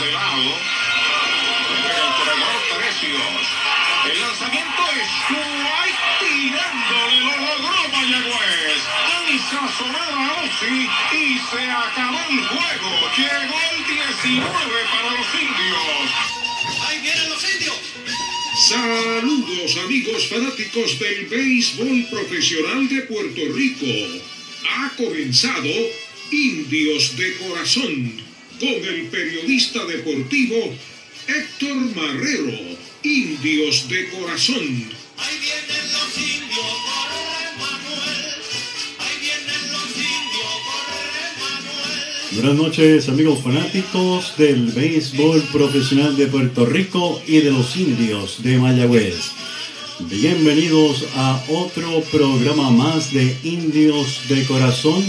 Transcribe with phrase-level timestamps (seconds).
[0.00, 0.56] de lado.
[1.70, 3.44] En el corredor Precios.
[4.06, 8.80] El lanzamiento es White tirándole, lo logró Mayagüez.
[9.28, 12.90] Y sazonada Osi y se acabó el juego.
[13.16, 14.50] Llegó el 19
[14.90, 16.10] para los indios.
[16.88, 17.76] ¡Ahí vienen los indios!
[18.68, 23.86] Saludos amigos fanáticos del béisbol profesional de Puerto Rico.
[24.66, 25.68] Ha comenzado
[26.30, 28.29] Indios de Corazón
[28.60, 30.56] con el periodista deportivo
[31.26, 32.78] Héctor Marrero.
[33.02, 34.58] Indios de Corazón.
[35.16, 36.76] ¡Ahí vienen los indios!
[36.84, 38.26] ¡Corre, Manuel!
[38.98, 40.52] ¡Ahí vienen los indios!
[40.68, 42.32] ¡Corre, Manuel!
[42.32, 48.58] Buenas noches amigos fanáticos del béisbol profesional de Puerto Rico y de los indios de
[48.58, 49.16] Mayagüez.
[50.00, 55.02] Bienvenidos a otro programa más de Indios de Corazón,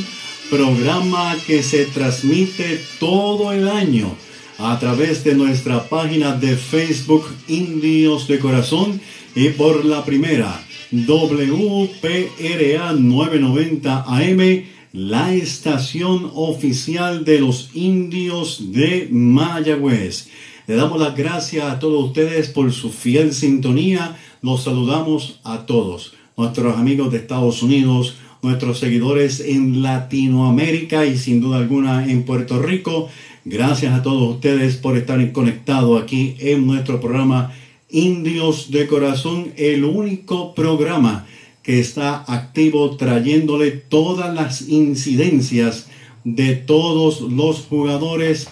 [0.52, 4.14] programa que se transmite todo el año
[4.58, 9.00] a través de nuestra página de Facebook Indios de Corazón
[9.34, 20.28] y por la primera WPRA 990 AM, la estación oficial de los indios de Mayagüez.
[20.68, 24.18] Le damos las gracias a todos ustedes por su fiel sintonía.
[24.42, 31.42] Los saludamos a todos, nuestros amigos de Estados Unidos, nuestros seguidores en Latinoamérica y sin
[31.42, 33.10] duda alguna en Puerto Rico.
[33.46, 37.54] Gracias a todos ustedes por estar conectados aquí en nuestro programa
[37.90, 41.26] Indios de Corazón, el único programa
[41.64, 45.88] que está activo trayéndole todas las incidencias
[46.24, 48.48] de todos los jugadores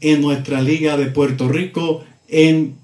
[0.00, 2.74] en nuestra liga de Puerto Rico, en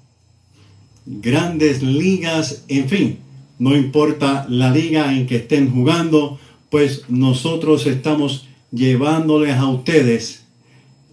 [1.05, 3.17] grandes ligas, en fin,
[3.59, 10.45] no importa la liga en que estén jugando, pues nosotros estamos llevándoles a ustedes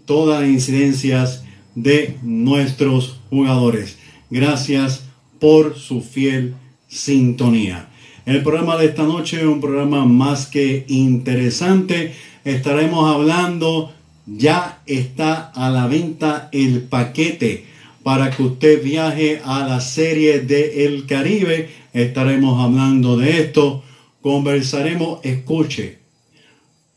[0.04, 3.98] todas las incidencias de nuestros jugadores.
[4.30, 5.04] Gracias
[5.38, 6.54] por su fiel
[6.88, 7.88] sintonía.
[8.26, 12.14] El programa de esta noche es un programa más que interesante.
[12.44, 13.92] Estaremos hablando,
[14.26, 17.66] ya está a la venta el paquete
[18.02, 21.68] para que usted viaje a la serie de El Caribe.
[21.94, 23.82] Estaremos hablando de esto.
[24.20, 25.98] Conversaremos, escuche,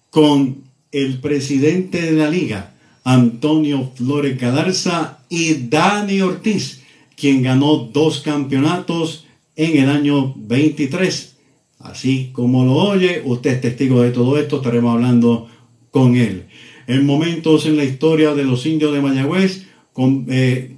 [0.10, 6.82] con el presidente de la liga, Antonio Flores Galarza y Dani Ortiz,
[7.16, 9.26] quien ganó dos campeonatos
[9.56, 11.36] en el año 23.
[11.80, 15.48] Así como lo oye, usted es testigo de todo esto, estaremos hablando
[15.92, 16.46] con él.
[16.88, 20.76] En momentos en la historia de los indios de Mayagüez, con eh,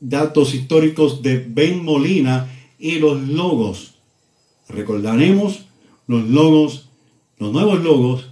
[0.00, 2.48] datos históricos de Ben Molina
[2.82, 3.94] y los logos.
[4.68, 5.66] Recordaremos
[6.08, 6.88] los logos,
[7.38, 8.30] los nuevos logos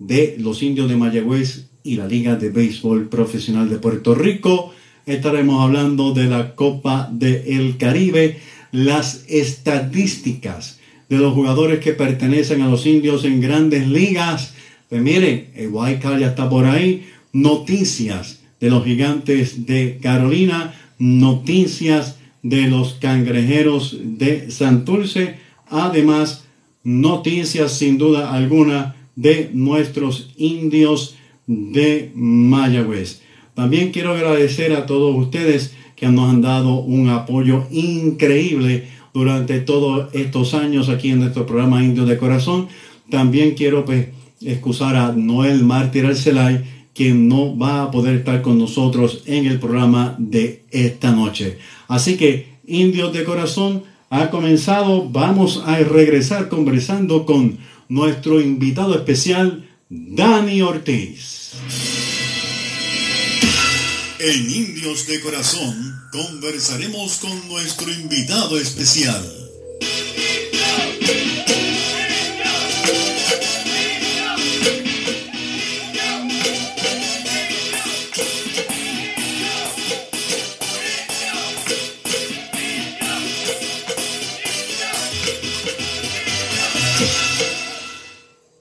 [0.00, 4.74] de los indios de Mayagüez y la Liga de Béisbol Profesional de Puerto Rico.
[5.06, 8.40] Estaremos hablando de la Copa del Caribe,
[8.72, 14.54] las estadísticas de los jugadores que pertenecen a los indios en grandes ligas.
[14.88, 17.06] Pues miren, el ya está por ahí.
[17.32, 25.36] Noticias de los gigantes de Carolina, noticias de los cangrejeros de Santurce,
[25.68, 26.44] además
[26.84, 33.22] noticias sin duda alguna de nuestros indios de Mayagüez.
[33.54, 40.14] También quiero agradecer a todos ustedes que nos han dado un apoyo increíble durante todos
[40.14, 42.68] estos años aquí en nuestro programa Indios de Corazón.
[43.10, 44.08] También quiero pues,
[44.42, 46.62] excusar a Noel Mártir Arcelay,
[46.96, 51.58] quien no va a poder estar con nosotros en el programa de esta noche.
[51.88, 55.08] Así que, Indios de Corazón ha comenzado.
[55.08, 57.58] Vamos a regresar conversando con
[57.88, 61.52] nuestro invitado especial, Dani Ortiz.
[64.18, 69.45] En Indios de Corazón conversaremos con nuestro invitado especial.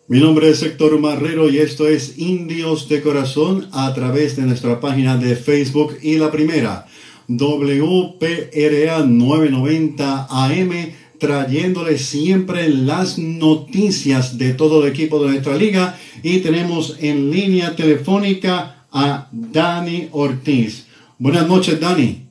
[0.07, 4.80] Mi nombre es Héctor Marrero y esto es Indios de Corazón a través de nuestra
[4.80, 6.86] página de Facebook y la primera,
[7.28, 10.72] WPRA 990 AM,
[11.18, 17.75] trayéndoles siempre las noticias de todo el equipo de nuestra liga y tenemos en línea
[17.75, 20.86] telefónica a Dani Ortiz.
[21.18, 22.28] Buenas noches, Dani.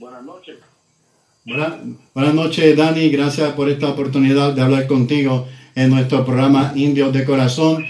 [0.00, 0.56] Buenas noches.
[1.44, 1.74] Buenas,
[2.12, 3.08] buenas noches, Dani.
[3.10, 7.86] Gracias por esta oportunidad de hablar contigo en nuestro programa Indios de Corazón.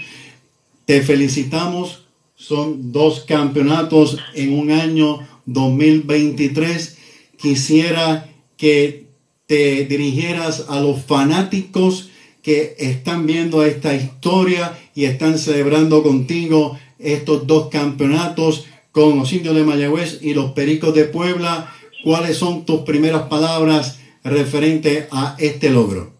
[0.85, 2.05] Te felicitamos
[2.35, 6.97] son dos campeonatos en un año 2023.
[7.37, 9.05] Quisiera que
[9.47, 12.09] te dirigieras a los fanáticos
[12.41, 19.55] que están viendo esta historia y están celebrando contigo estos dos campeonatos con los indios
[19.55, 21.73] de Mayagüez y los Pericos de Puebla.
[22.03, 26.14] ¿Cuáles son tus primeras palabras referente a este logro?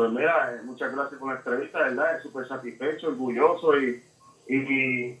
[0.00, 2.16] Pues mira, eh, muchas gracias por la entrevista, ¿verdad?
[2.16, 4.02] Es súper satisfecho, orgulloso y,
[4.48, 5.18] y, eh,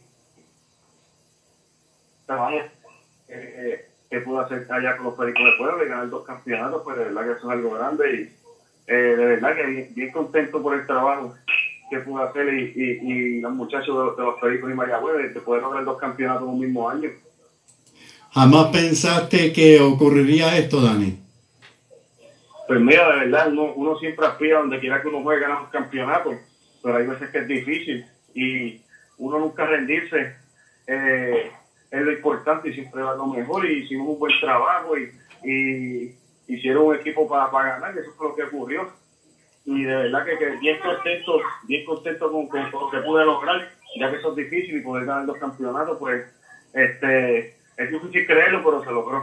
[3.28, 6.96] eh, que pude hacer allá con los Pericos de Puebla y ganar dos campeonatos, pues
[6.96, 8.36] de verdad que eso es algo grande y
[8.86, 11.34] eh, de verdad que bien, contento por el trabajo
[11.90, 15.40] que pude hacer y, y, los muchachos de, los- de Pericos y Mayagüez de, de
[15.42, 17.10] poder lograr dos campeonatos en un mismo año.
[18.32, 21.18] ¿Jamás pensaste que ocurriría esto, Dani?
[22.70, 25.70] Pues mira, de verdad, uno, uno siempre aspira donde quiera que uno juegue ganar un
[25.70, 26.38] campeonato,
[26.80, 28.80] pero hay veces que es difícil y
[29.18, 30.36] uno nunca rendirse
[30.86, 31.50] eh,
[31.90, 36.14] es lo importante y siempre dar lo mejor y hicimos un buen trabajo y,
[36.46, 38.88] hicieron un equipo para, para ganar, y eso fue lo que ocurrió.
[39.64, 43.68] Y de verdad que, que bien contento, bien contento con, con- lo que pude lograr,
[43.98, 46.24] ya que eso es difícil y poder ganar dos campeonatos, pues
[46.72, 49.22] este es difícil creerlo, pero se logró.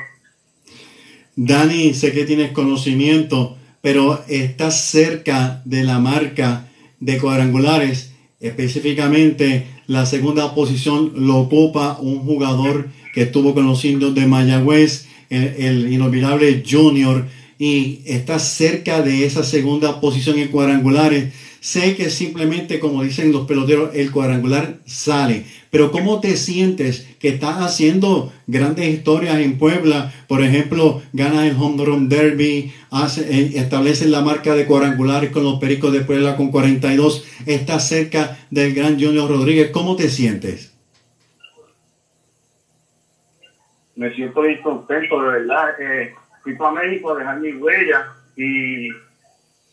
[1.38, 6.68] Dani, sé que tienes conocimiento, pero estás cerca de la marca
[7.00, 8.12] de cuadrangulares.
[8.40, 15.06] Específicamente, la segunda posición lo ocupa un jugador que estuvo con los indios de Mayagüez,
[15.30, 17.28] el, el inolvidable Junior,
[17.60, 21.34] y estás cerca de esa segunda posición en cuadrangulares.
[21.60, 25.46] Sé que simplemente, como dicen los peloteros, el cuadrangular sale.
[25.70, 30.14] Pero ¿cómo te sientes que estás haciendo grandes historias en Puebla?
[30.28, 32.74] Por ejemplo, ganas el Home Run Derby,
[33.18, 38.38] eh, estableces la marca de cuadrangulares con los Pericos de Puebla con 42, estás cerca
[38.52, 39.72] del gran Junior Rodríguez.
[39.72, 40.78] ¿Cómo te sientes?
[43.98, 45.82] me siento bien contento, de verdad.
[45.82, 48.90] Eh, fui para México a dejar mi huella y,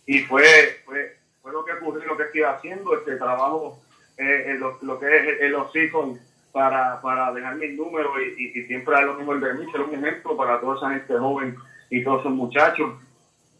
[0.06, 0.44] y fue,
[0.84, 3.82] fue, fue lo que ocurrió, lo que estoy haciendo, este trabajo,
[4.16, 6.18] eh, en lo, lo que es el hijos
[6.52, 9.80] para, para dejar mis números y, y, y siempre dar lo mejor de mí, ser
[9.80, 11.56] un ejemplo para toda esa gente joven
[11.90, 12.92] y todos esos muchachos.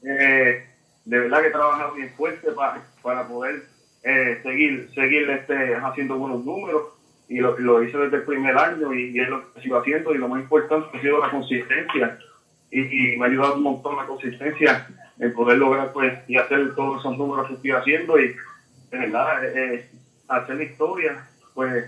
[0.03, 0.65] Eh,
[1.05, 3.65] de verdad que he trabajado bien fuerte para, para poder
[4.03, 6.83] eh, seguir, seguir este, haciendo buenos números
[7.29, 10.19] y lo, lo hice desde el primer año y, es lo que sigo haciendo y
[10.19, 12.19] lo más importante ha sido la consistencia
[12.71, 14.87] y, y me ha ayudado un montón la consistencia
[15.19, 18.37] en poder lograr pues y hacer todos esos números que estoy haciendo y
[18.91, 19.91] de verdad eh, eh,
[20.29, 21.85] hacer la historia pues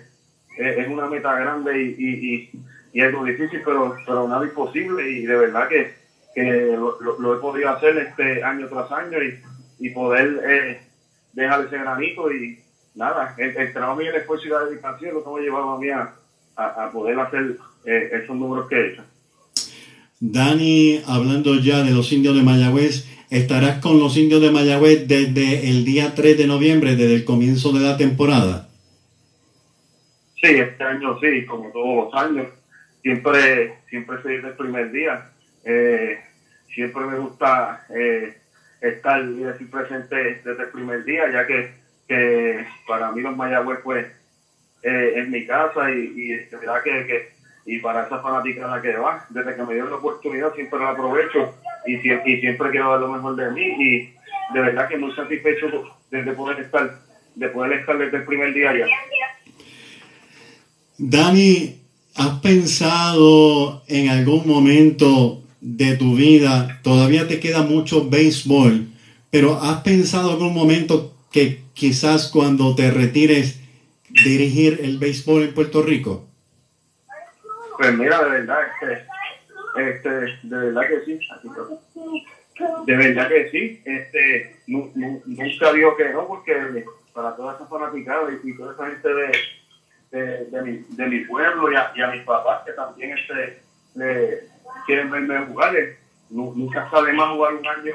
[0.58, 2.50] eh, es una meta grande y, y, y,
[2.92, 5.94] y algo difícil pero pero nada imposible y de verdad que,
[6.34, 6.44] que
[6.76, 9.38] lo, lo- he podido hacer este año tras año y,
[9.78, 10.80] y poder eh,
[11.32, 12.58] dejar ese granito y
[12.94, 16.14] nada, el, trabajo y el esfuerzo y la dedicación lo que me a mí a,
[16.56, 19.02] a- a poder hacer eh, esos números que he hecho.
[20.18, 25.69] Dani, hablando ya de los indios de Mayagüez, estarás con los indios de Mayagüez desde
[25.70, 28.69] el día 3 de noviembre, desde el comienzo de la temporada.
[30.40, 32.46] Sí, este año sí, como todos los años,
[33.02, 35.31] siempre, siempre estoy desde el primer día.
[35.64, 36.19] Eh,
[36.75, 38.37] siempre me gusta eh,
[38.80, 41.71] estar y decir presente desde el primer día, ya que,
[42.06, 44.06] que para mí los Mayagüez pues
[44.83, 47.36] eh, es mi casa y, y de verdad que, que-
[47.66, 51.54] y para esa fanaticada que va, desde que me dieron la oportunidad siempre la aprovecho
[51.87, 53.99] y, sie- y siempre quiero dar lo mejor de mí y
[54.54, 55.66] de verdad que muy satisfecho
[56.11, 56.99] de, de poder estar
[57.35, 58.87] de poder estar desde el primer día ya.
[60.99, 61.76] Dani,
[62.14, 68.87] ¿has pensado en algún momento de tu vida, todavía te queda mucho béisbol,
[69.30, 73.61] pero has pensado en algún momento que quizás cuando te retires
[74.25, 76.25] dirigir el béisbol en Puerto Rico?
[77.78, 79.06] Pues mira, de verdad, este,
[79.76, 80.09] este,
[80.42, 81.21] de verdad que sí.
[82.87, 83.83] De verdad que sí.
[83.85, 88.87] Este, nu- nu- nunca digo que no, porque para toda esa fanaticada y, toda esa
[88.87, 89.33] gente de,
[90.11, 93.61] de, de mi, de mi pueblo y a, mis papás que también este,
[93.95, 94.45] le,
[94.87, 95.97] quieren verme jugar, eh,
[96.30, 97.95] nu- nunca de más jugar un año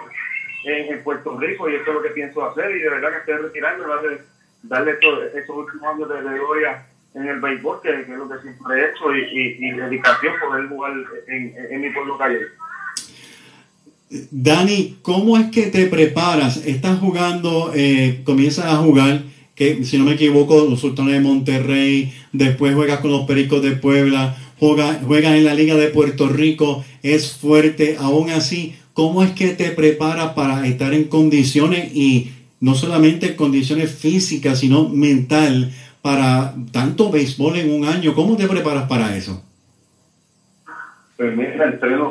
[0.66, 3.18] en, en Puerto Rico y eso es lo que pienso hacer y de verdad que
[3.18, 4.22] estoy retirando, darle,
[4.64, 8.30] darle estos, estos últimos años de, de gloria en el béisbol, que, que es lo
[8.30, 10.94] que siempre he hecho, y, y, y dedicación poder jugar
[11.28, 12.40] en, en, mi pueblo calle.
[14.30, 16.58] Dani, ¿cómo es que te preparas?
[16.66, 19.24] Estás jugando, eh, comienzas a jugar,
[19.56, 23.72] que si no me equivoco, los Sultanes de Monterrey, después juegas con los Pericos de
[23.72, 29.32] Puebla, juega- juegas en la Liga de Puerto Rico, es fuerte, aún así, ¿cómo es
[29.32, 36.54] que te preparas para estar en condiciones y no solamente condiciones físicas, sino mental, para
[36.72, 38.16] tanto béisbol en un año.
[38.16, 39.44] ¿Cómo te preparas para eso?
[41.18, 42.10] Pues mira, entreno,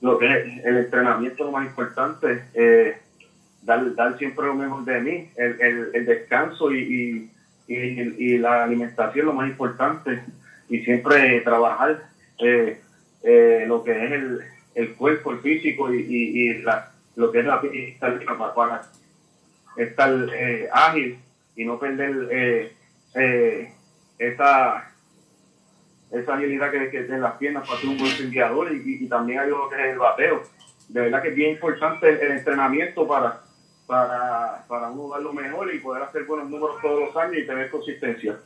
[0.00, 2.96] lo que es el entrenamiento es lo más importante, eh,
[3.62, 7.30] dar, dar siempre lo mejor de mí, el, el, descanso y,
[7.68, 10.22] y, y, la alimentación lo más importante,
[10.68, 12.02] y siempre trabajar
[12.38, 12.80] eh,
[13.22, 14.40] eh, lo que es el,
[14.74, 18.18] el cuerpo, el físico y, la, lo que es la pista
[18.54, 18.82] para,
[19.76, 21.18] estar eh, ágil
[21.54, 22.72] y no perder
[23.14, 23.72] eh,
[24.18, 24.88] esa
[26.12, 29.40] esa agilidad que, que en las piernas para ser un buen guiador y, y, también
[29.40, 30.42] hay lo que es el bateo.
[30.88, 33.40] De verdad que es bien importante el, el entrenamiento para,
[33.86, 37.46] para, para uno dar lo mejor y poder hacer buenos números todos los años y
[37.46, 38.36] tener consistencia.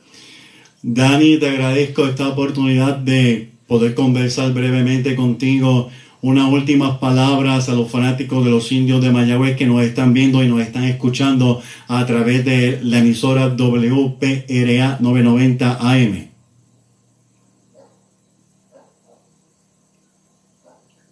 [0.81, 5.89] Dani, te agradezco esta oportunidad de poder conversar brevemente contigo.
[6.21, 10.43] Unas últimas palabras a los fanáticos de los indios de Mayagüez que nos están viendo
[10.43, 16.27] y nos están escuchando a través de la emisora WPRA 990 AM.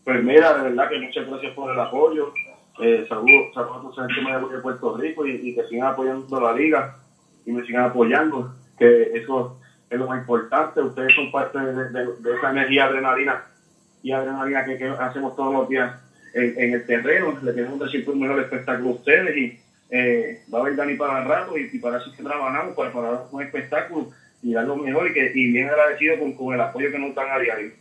[0.04, 2.34] Pues mira, de verdad que muchas gracias por el apoyo.
[2.80, 6.98] Eh, saludos, saludos a toda gente de Puerto Rico y, que sigan apoyando la liga
[7.46, 10.82] y me sigan apoyando, que eso es lo más importante.
[10.82, 13.44] Ustedes son parte de esa energía adrenalina
[14.06, 15.92] y adrenalina que, que, hacemos todos los días
[16.36, 17.40] en, en el terreno.
[17.42, 19.60] Le queremos decir un mejor espectáculo a ustedes y
[19.90, 23.10] eh, va a haber Dani para rato y, y para eso que trabajamos, para, para
[23.10, 24.12] dar un espectáculo
[24.44, 27.16] y dar lo mejor y, que, y bien agradecido con, con el apoyo que nos
[27.16, 27.72] dan a diario.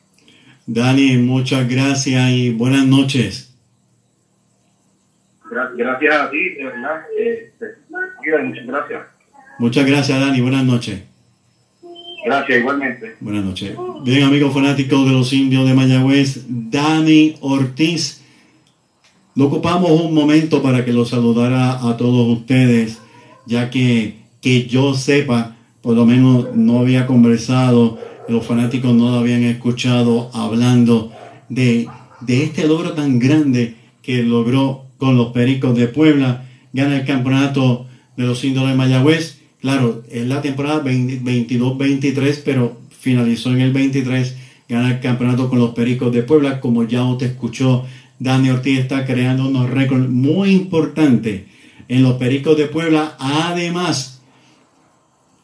[0.67, 3.55] Dani, muchas gracias y buenas noches.
[5.77, 7.03] Gracias a ti, de verdad.
[7.19, 9.03] Este, muchas gracias.
[9.59, 10.41] Muchas gracias, Dani.
[10.41, 11.14] Buenas noches.
[12.25, 13.17] Gracias, igualmente.
[13.21, 13.77] Buenas noches.
[14.03, 18.23] Bien, amigos fanáticos de los indios de Mayagüez, Dani Ortiz.
[19.35, 22.99] Lo ocupamos un momento para que lo saludara a todos ustedes,
[23.47, 29.19] ya que, que yo sepa, por lo menos no había conversado los fanáticos no lo
[29.19, 31.13] habían escuchado hablando
[31.49, 31.89] de,
[32.21, 37.87] de este logro tan grande que logró con los Pericos de Puebla, gana el campeonato
[38.17, 39.34] de los Indios de Mayagüez.
[39.65, 44.37] Claro, es la temporada 22-23, pero finalizó en el 23,
[44.69, 46.61] gana el campeonato con los Pericos de Puebla.
[46.61, 47.87] Como ya usted escuchó,
[48.19, 51.45] Dani Ortiz está creando unos récords muy importantes
[51.89, 53.17] en los Pericos de Puebla.
[53.19, 54.21] Además,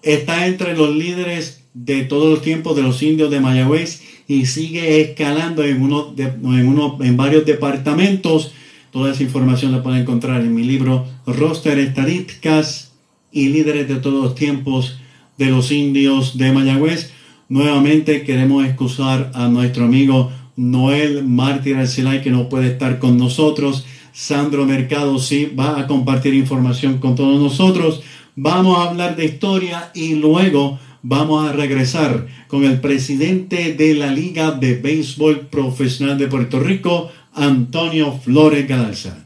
[0.03, 5.00] está entre los líderes de todos los tiempos de los indios de Mayagüez y sigue
[5.00, 8.53] escalando en, uno de, en, uno, en varios departamentos.
[8.91, 12.89] Toda esa información la pueden encontrar en mi libro Roster Estadísticas
[13.33, 14.99] y Líderes de todos los tiempos
[15.39, 17.13] de los indios de Mayagüez.
[17.49, 23.87] Nuevamente queremos excusar a nuestro amigo Noel Mártir Arcelay que no puede estar con nosotros.
[24.13, 28.03] Sandro Mercado sí va a compartir información con todos nosotros.
[28.37, 34.13] Vamos a hablar de historia y luego vamos a regresar con el presidente de la
[34.13, 39.25] Liga de Béisbol Profesional de Puerto Rico, Antonio Flores Galarza.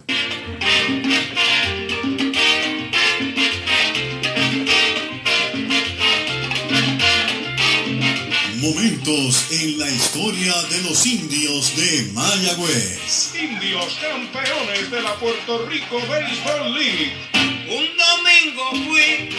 [8.85, 13.33] Momentos en la historia de los indios de Mayagüez.
[13.35, 17.15] Indios campeones de la Puerto Rico Baseball League.
[17.67, 19.31] Un domingo fui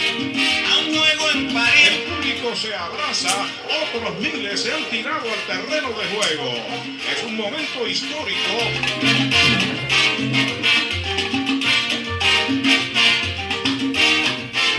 [0.65, 1.91] a un juego en París.
[1.91, 3.45] El público se abraza,
[3.93, 6.51] otros miles se han tirado al terreno de juego.
[7.15, 8.49] Es un momento histórico.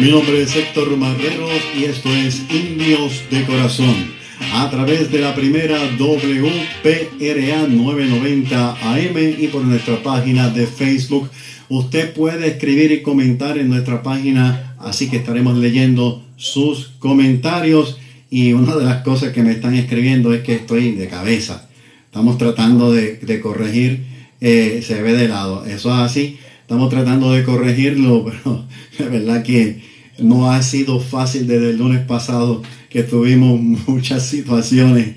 [0.00, 4.15] Mi nombre es Héctor Marrero y esto es Indios de Corazón.
[4.52, 11.30] A través de la primera WPRA 990 AM y por nuestra página de Facebook.
[11.68, 17.98] Usted puede escribir y comentar en nuestra página, así que estaremos leyendo sus comentarios.
[18.30, 21.68] Y una de las cosas que me están escribiendo es que estoy de cabeza.
[22.06, 24.04] Estamos tratando de, de corregir,
[24.40, 25.64] eh, se ve de lado.
[25.66, 26.38] Eso es así.
[26.60, 28.64] Estamos tratando de corregirlo, pero
[28.98, 29.82] la verdad que
[30.18, 35.16] no ha sido fácil desde el lunes pasado que tuvimos muchas situaciones.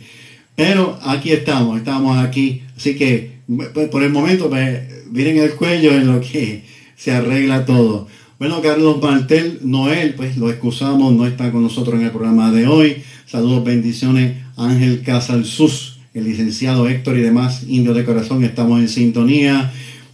[0.56, 2.64] Pero aquí estamos, estamos aquí.
[2.76, 3.40] Así que
[3.92, 6.64] por el momento me miren el cuello en lo que
[6.96, 8.08] se arregla todo.
[8.38, 12.68] Bueno, Carlos Martel, Noel, pues lo excusamos, no está con nosotros en el programa de
[12.68, 12.98] hoy.
[13.26, 19.72] Saludos, bendiciones, Ángel Casalsus, el licenciado Héctor y demás indios de corazón, estamos en sintonía.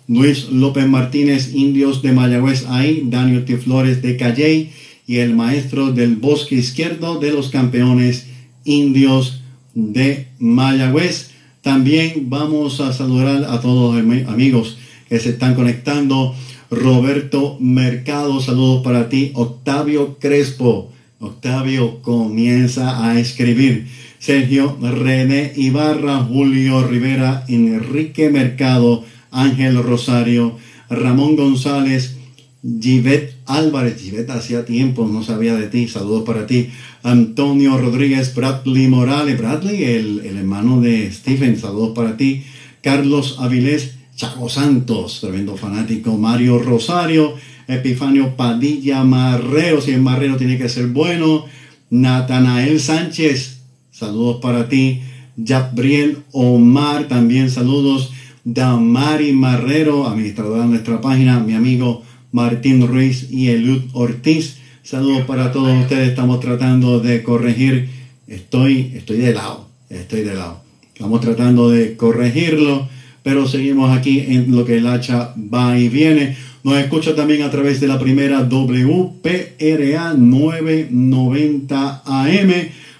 [0.07, 3.57] Luis López Martínez, indios de Mayagüez, ahí, Daniel T.
[3.57, 4.71] Flores de Calley
[5.07, 8.27] y el maestro del bosque izquierdo de los campeones
[8.63, 9.41] indios
[9.73, 11.31] de Mayagüez.
[11.61, 14.77] También vamos a saludar a todos los amigos
[15.09, 16.35] que se están conectando.
[16.71, 19.31] Roberto Mercado, saludos para ti.
[19.35, 23.87] Octavio Crespo, Octavio comienza a escribir.
[24.19, 30.57] Sergio René Ibarra, Julio Rivera, Enrique Mercado, Ángel Rosario,
[30.89, 32.17] Ramón González,
[32.63, 36.69] Givet Álvarez, Givet hacía tiempo, no sabía de ti, saludos para ti.
[37.03, 42.43] Antonio Rodríguez, Bradley Morales, Bradley, el, el hermano de Stephen, saludos para ti.
[42.81, 46.17] Carlos Avilés, Chaco Santos, tremendo fanático.
[46.17, 47.35] Mario Rosario,
[47.67, 51.45] Epifanio Padilla Marrero, si es Marrero tiene que ser bueno.
[51.89, 53.61] Natanael Sánchez,
[53.91, 55.01] saludos para ti.
[55.37, 58.11] Gabriel Omar, también saludos.
[58.43, 62.03] Damari Marrero, administradora de nuestra página, mi amigo
[62.35, 64.57] Martín Ruiz y Elud Ortiz.
[64.83, 66.09] Saludos para todos ustedes.
[66.09, 67.87] Estamos tratando de corregir.
[68.27, 69.69] Estoy, estoy de lado.
[69.89, 70.59] Estoy de lado.
[70.93, 72.89] Estamos tratando de corregirlo,
[73.23, 76.35] pero seguimos aquí en lo que el hacha va y viene.
[76.61, 82.51] Nos escucha también a través de la primera WPRA 990 AM.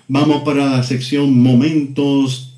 [0.07, 2.53] Vamos para la sección Momentos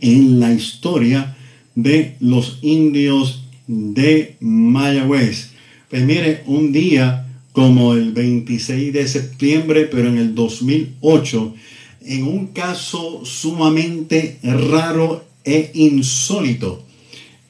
[0.00, 1.36] en la historia
[1.74, 5.49] de los indios de Mayagüez.
[5.90, 11.54] Pues mire, un día como el 26 de septiembre, pero en el 2008,
[12.02, 16.84] en un caso sumamente raro e insólito,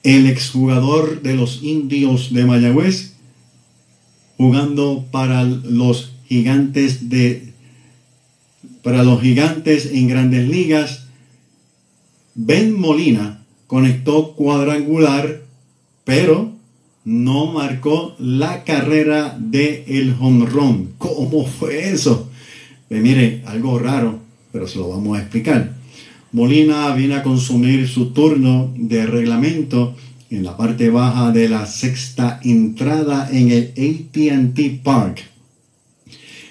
[0.02, 3.12] el exjugador de los indios de Mayagüez,
[4.38, 7.52] jugando para los gigantes de
[8.82, 11.08] para los gigantes en grandes ligas,
[12.34, 15.42] Ben Molina conectó cuadrangular,
[16.04, 16.49] pero
[17.10, 20.92] no marcó la carrera de el home run.
[20.96, 22.30] ¿Cómo fue eso?
[22.88, 24.20] Pues mire, algo raro,
[24.52, 25.74] pero se lo vamos a explicar.
[26.30, 29.96] Molina viene a consumir su turno de reglamento
[30.30, 35.24] en la parte baja de la sexta entrada en el ATT Park.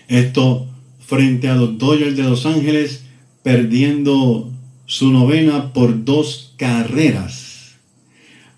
[0.10, 0.68] Esto
[1.00, 3.06] frente a los Dodgers de Los Ángeles,
[3.44, 4.52] perdiendo
[4.86, 7.49] su novena por dos carreras.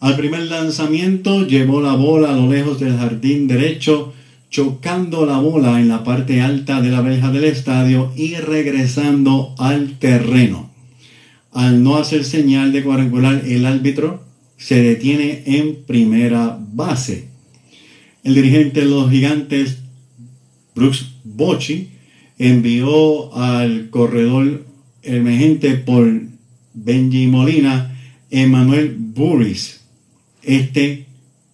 [0.01, 4.13] Al primer lanzamiento llevó la bola a lo lejos del jardín derecho,
[4.49, 9.99] chocando la bola en la parte alta de la verja del estadio y regresando al
[9.99, 10.71] terreno.
[11.51, 14.23] Al no hacer señal de cuadrangular, el árbitro
[14.57, 17.27] se detiene en primera base.
[18.23, 19.83] El dirigente de los gigantes,
[20.73, 21.89] Brooks Bochy,
[22.39, 24.65] envió al corredor
[25.03, 26.11] emergente por
[26.73, 27.95] Benji Molina,
[28.31, 29.80] Emanuel Burris.
[30.43, 31.05] Este,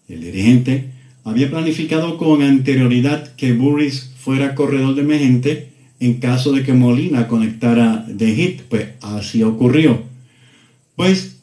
[0.08, 0.92] el dirigente,
[1.24, 5.70] había planificado con anterioridad que Burris fuera corredor de emergente
[6.00, 10.04] en caso de que Molina conectara de hit, pues así ocurrió.
[10.96, 11.38] Pues,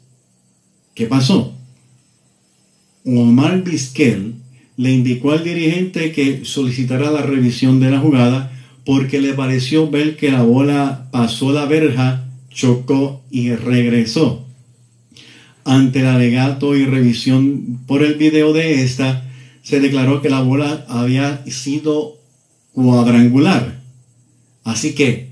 [0.95, 1.55] ¿qué pasó?
[3.05, 4.35] Omar Vizquel
[4.77, 8.53] le indicó al dirigente que solicitara la revisión de la jugada
[8.85, 14.47] porque le pareció ver que la bola pasó la verja, chocó y regresó.
[15.65, 19.25] Ante el alegato y revisión por el video de esta,
[19.63, 22.19] se declaró que la bola había sido
[22.73, 23.81] cuadrangular.
[24.63, 25.29] Así que,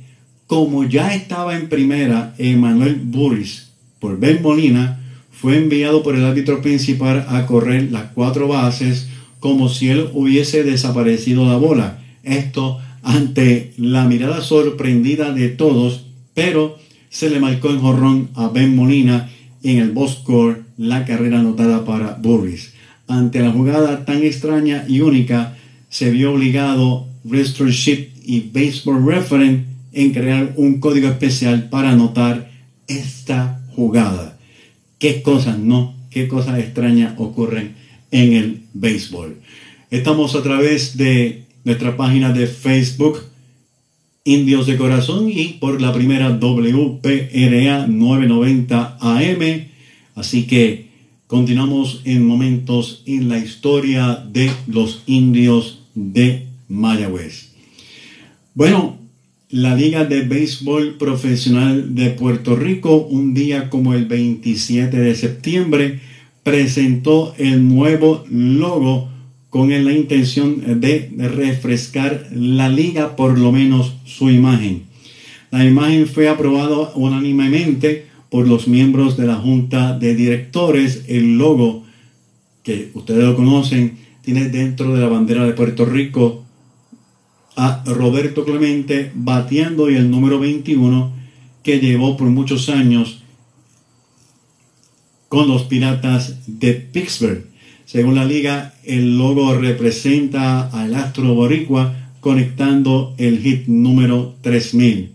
[0.46, 3.68] como ya estaba en primera Emanuel Burris
[3.98, 9.08] por Ben Molina, fue enviado por el árbitro principal a correr las cuatro bases
[9.40, 11.98] como si él hubiese desaparecido la bola.
[12.22, 16.78] Esto ante la mirada sorprendida de todos, pero
[17.10, 19.30] se le marcó en jorrón a Ben Molina
[19.62, 22.72] en el Boscore la carrera anotada para Burris.
[23.08, 25.56] Ante la jugada tan extraña y única,
[25.88, 32.50] se vio obligado Ship y Baseball Reference en crear un código especial para anotar
[32.88, 34.38] esta jugada.
[34.98, 35.94] ¿Qué cosas no?
[36.10, 37.74] ¿Qué cosas extrañas ocurren
[38.10, 39.36] en el béisbol?
[39.90, 43.20] Estamos a través de nuestra página de Facebook
[44.24, 49.66] Indios de Corazón y por la primera WPRA 990 AM.
[50.14, 50.90] Así que
[51.26, 57.50] continuamos en momentos en la historia de los indios de Mayagüez.
[58.54, 58.98] Bueno,
[59.48, 66.00] la Liga de Béisbol Profesional de Puerto Rico, un día como el 27 de septiembre,
[66.42, 69.11] presentó el nuevo logo
[69.52, 74.84] con la intención de refrescar la liga, por lo menos su imagen.
[75.50, 81.04] La imagen fue aprobada unánimemente por los miembros de la Junta de Directores.
[81.06, 81.84] El logo,
[82.62, 86.46] que ustedes lo conocen, tiene dentro de la bandera de Puerto Rico
[87.54, 91.12] a Roberto Clemente bateando y el número 21
[91.62, 93.22] que llevó por muchos años
[95.28, 97.51] con los Piratas de Pittsburgh.
[97.92, 105.10] Según la liga, el logo representa al astro boricua conectando el hit número 3000.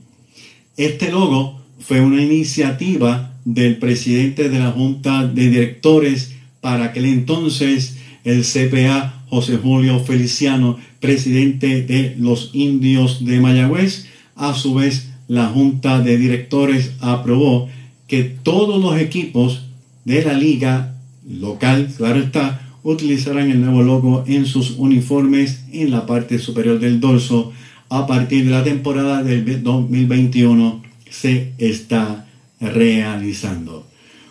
[0.78, 7.98] Este logo fue una iniciativa del presidente de la Junta de Directores para aquel entonces,
[8.24, 14.06] el CPA José Julio Feliciano, presidente de los indios de Mayagüez.
[14.36, 17.70] A su vez, la Junta de Directores aprobó
[18.06, 19.66] que todos los equipos
[20.06, 20.94] de la liga
[21.28, 27.02] local, claro está, utilizarán el nuevo logo en sus uniformes en la parte superior del
[27.02, 27.52] dorso.
[27.90, 32.30] A partir de la temporada del 2021 se está
[32.62, 33.86] realizando.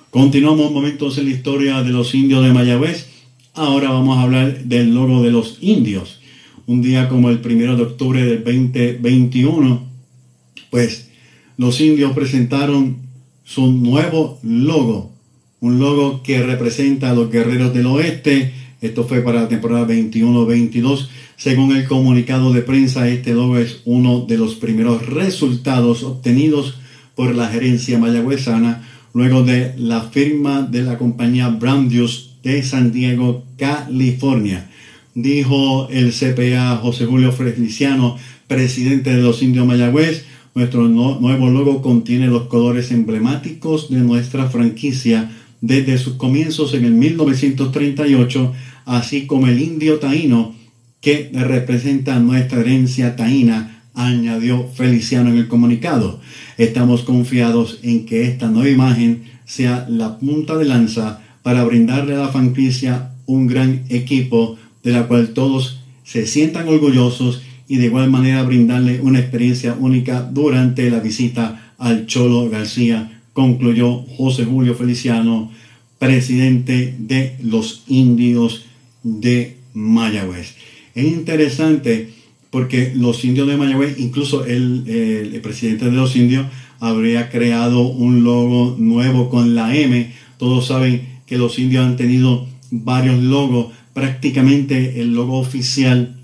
[0.09, 3.09] Continuamos momentos en la historia de los indios de Mayagüez.
[3.53, 6.21] Ahora vamos a hablar del logo de los indios.
[6.67, 9.87] Un día como el primero de octubre del 2021,
[10.71, 11.11] pues
[11.59, 12.97] los indios presentaron
[13.45, 15.16] su nuevo logo
[15.61, 18.53] un logo que representa a los guerreros del oeste.
[18.81, 21.09] Esto fue para la temporada 21-22.
[21.37, 26.79] Según el comunicado de prensa, este logo es uno de los primeros resultados obtenidos
[27.15, 33.45] por la gerencia mayagüezana luego de la firma de la compañía Brandius de San Diego,
[33.57, 34.71] California.
[35.15, 42.27] Dijo el CPA José Julio Feliciano, presidente de los indios Mayagüez, nuestro nuevo logo contiene
[42.27, 48.53] los colores emblemáticos de nuestra franquicia desde sus comienzos en el 1938,
[48.85, 50.55] así como el indio taíno
[51.01, 56.21] que representa nuestra herencia taína, añadió Feliciano en el comunicado.
[56.59, 62.19] Estamos confiados en que esta nueva imagen sea la punta de lanza para brindarle a
[62.19, 68.11] la franquicia un gran equipo de la cual todos se sientan orgullosos y de igual
[68.11, 75.53] manera brindarle una experiencia única durante la visita al Cholo García concluyó José Julio Feliciano,
[75.99, 78.65] presidente de los indios
[79.03, 80.55] de Mayagüez.
[80.95, 82.15] Es interesante
[82.49, 86.47] porque los indios de Mayagüez, incluso el, presidente de los indios,
[86.81, 90.15] habría creado un logo nuevo con la M.
[90.39, 93.75] Todos saben que los indios han tenido varios logos.
[93.93, 96.17] Prácticamente el logo oficial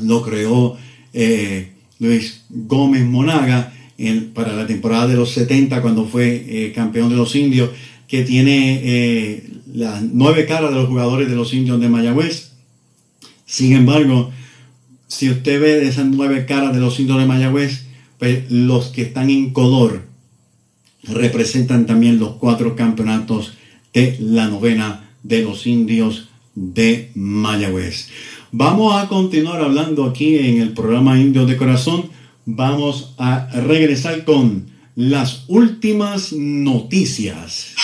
[0.00, 0.76] lo creó
[1.12, 3.73] eh, Luis Gómez Monaga
[4.32, 7.70] para la temporada de los 70 cuando fue eh, campeón de los indios,
[8.08, 12.52] que tiene eh, las nueve caras de los jugadores de los indios de Mayagüez.
[13.46, 14.30] Sin embargo,
[15.08, 17.86] si usted ve esas nueve caras de los indios de Mayagüez,
[18.18, 20.02] pues los que están en color
[21.04, 23.54] representan también los cuatro campeonatos
[23.92, 28.08] de la novena de los indios de Mayagüez.
[28.52, 32.13] Vamos a continuar hablando aquí en el programa Indios de Corazón
[32.46, 37.74] vamos a regresar con las últimas noticias.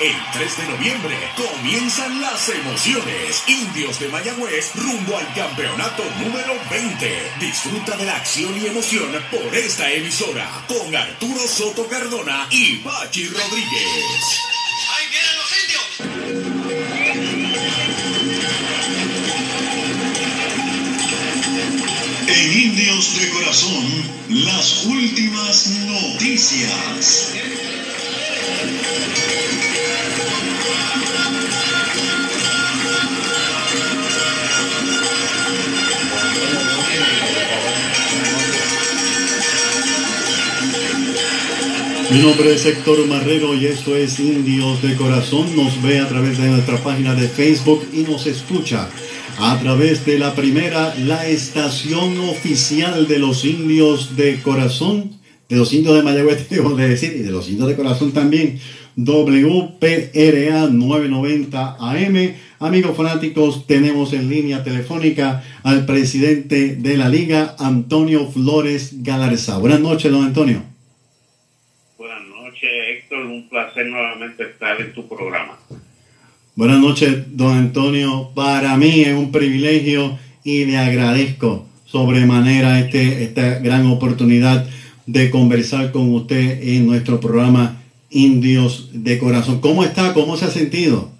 [0.00, 3.42] El 3 de noviembre comienzan las emociones.
[3.46, 7.32] Indios de Mayagüez rumbo al campeonato número 20.
[7.38, 13.26] Disfruta de la acción y emoción por esta emisora con Arturo Soto Cardona y Pachi
[13.26, 14.40] Rodríguez.
[14.96, 16.00] ¡Ahí vienen los indios!
[22.26, 23.84] En Indios de Corazón,
[24.30, 27.34] las últimas noticias.
[42.10, 45.54] Mi nombre es Héctor Marrero y esto es Indios de Corazón.
[45.54, 48.88] Nos ve a través de nuestra página de Facebook y nos escucha
[49.38, 55.19] a través de la primera, la estación oficial de los Indios de Corazón,
[55.50, 58.58] de los Indios de Mayagüez, debo de decir, y de los Indios de Corazón también,
[58.96, 62.34] WPRA 990 AM.
[62.60, 69.58] Amigos fanáticos, tenemos en línea telefónica al presidente de la liga, Antonio Flores Galarza.
[69.58, 70.62] Buenas noches, don Antonio.
[71.98, 73.26] Buenas noches, Héctor.
[73.26, 75.58] Un placer nuevamente estar en tu programa.
[76.54, 78.30] Buenas noches, don Antonio.
[78.34, 84.68] Para mí es un privilegio y le agradezco sobremanera este, esta gran oportunidad
[85.12, 89.60] de conversar con usted en nuestro programa Indios de Corazón.
[89.60, 90.14] ¿Cómo está?
[90.14, 91.10] ¿Cómo se ha sentido?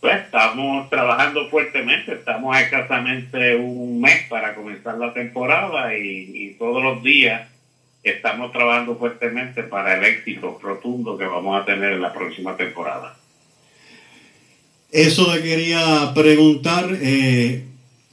[0.00, 6.82] Pues estamos trabajando fuertemente, estamos escasamente un mes para comenzar la temporada y, y todos
[6.82, 7.48] los días
[8.02, 13.16] estamos trabajando fuertemente para el éxito rotundo que vamos a tener en la próxima temporada.
[14.90, 16.86] Eso le quería preguntar.
[17.00, 17.64] eh,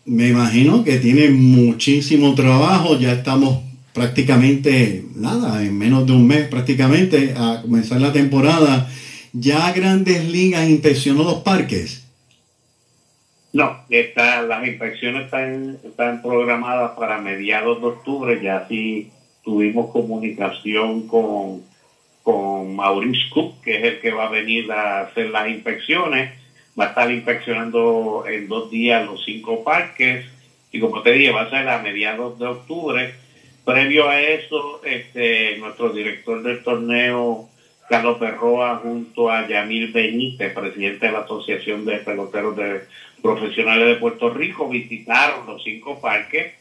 [0.06, 2.98] me imagino que tiene muchísimo trabajo.
[2.98, 3.69] Ya estamos
[4.00, 8.88] prácticamente nada, en menos de un mes prácticamente a comenzar la temporada.
[9.34, 12.08] ¿Ya Grandes Ligas inspeccionó los parques?
[13.52, 19.10] No, está, las inspecciones están, están programadas para mediados de octubre, ya sí
[19.44, 21.64] tuvimos comunicación con,
[22.24, 26.32] con Maurice Cook, que es el que va a venir a hacer las inspecciones,
[26.80, 30.26] va a estar inspeccionando en dos días los cinco parques,
[30.72, 33.14] y como te dije, va a ser a mediados de octubre.
[33.66, 37.50] Previo a eso, este, nuestro director del torneo,
[37.88, 42.82] Carlos Perroa, junto a Yamil Benítez, presidente de la Asociación de Peloteros de
[43.22, 46.54] Profesionales de Puerto Rico, visitaron los cinco parques,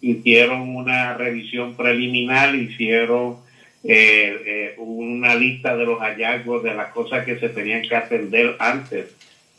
[0.00, 3.38] hicieron una revisión preliminar, hicieron
[3.84, 8.56] eh, eh, una lista de los hallazgos, de las cosas que se tenían que atender
[8.58, 9.14] antes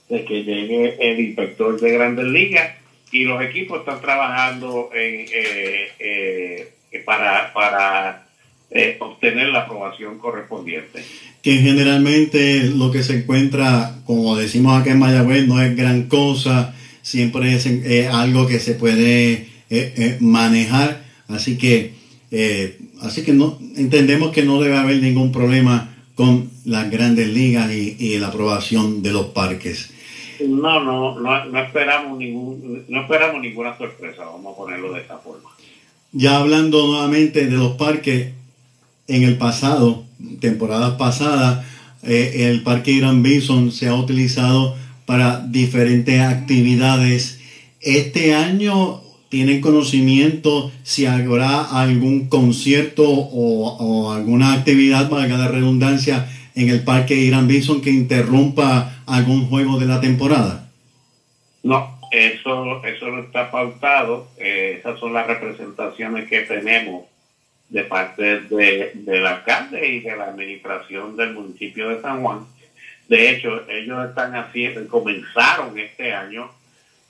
[0.10, 2.76] de que llegue el inspector de Grandes Ligas
[3.12, 6.74] y los equipos están trabajando en, eh, eh,
[7.06, 8.28] para, para
[8.72, 11.04] eh, obtener la aprobación correspondiente.
[11.42, 16.76] Que generalmente lo que se encuentra, como decimos acá en Mayagüez, no es gran cosa,
[17.02, 21.94] siempre es eh, algo que se puede eh, eh, manejar, así que,
[22.32, 27.72] eh, así que no entendemos que no debe haber ningún problema con las grandes ligas
[27.72, 29.94] y, y la aprobación de los parques.
[30.40, 35.18] No, no, no, no esperamos ningún, no esperamos ninguna sorpresa, vamos a ponerlo de esta
[35.18, 35.50] forma.
[36.20, 38.34] Ya hablando nuevamente de los parques,
[39.08, 40.04] en el pasado,
[40.40, 41.64] temporadas pasadas,
[42.02, 44.76] eh, el Parque Irán Bison se ha utilizado
[45.06, 47.40] para diferentes actividades.
[47.82, 56.28] Este año tienen conocimiento si habrá algún concierto o, o alguna actividad, valga la redundancia,
[56.56, 60.72] en el Parque Irán Bison que interrumpa algún juego de la temporada.
[61.62, 64.28] No, eso, eso no está pautado.
[64.38, 67.06] eh, esas son las representaciones que tenemos
[67.70, 72.46] de parte de, del alcalde y de la administración del municipio de San Juan.
[73.08, 76.52] De hecho, ellos están haciendo, comenzaron este año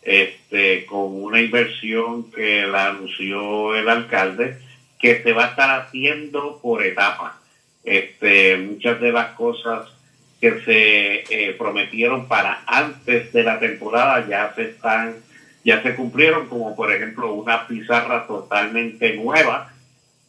[0.02, 4.58] este, con una inversión que la anunció el alcalde,
[5.00, 7.34] que se va a estar haciendo por etapas.
[7.84, 9.90] Este, muchas de las cosas
[10.40, 15.16] que se eh, prometieron para antes de la temporada ya se están,
[15.64, 19.74] ya se cumplieron, como por ejemplo una pizarra totalmente nueva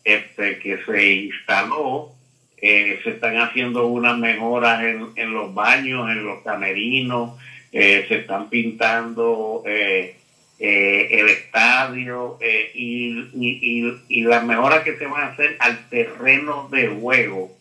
[0.04, 2.12] este, que se instaló.
[2.60, 7.38] Eh, se están haciendo unas mejoras en, en los baños, en los camerinos,
[7.70, 10.16] eh, se están pintando eh,
[10.58, 12.36] el estadio
[12.74, 17.56] y, y, y, y las mejoras que se van a hacer al terreno de juego,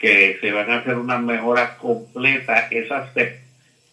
[0.00, 3.40] que se van a hacer unas mejoras completas, esas se,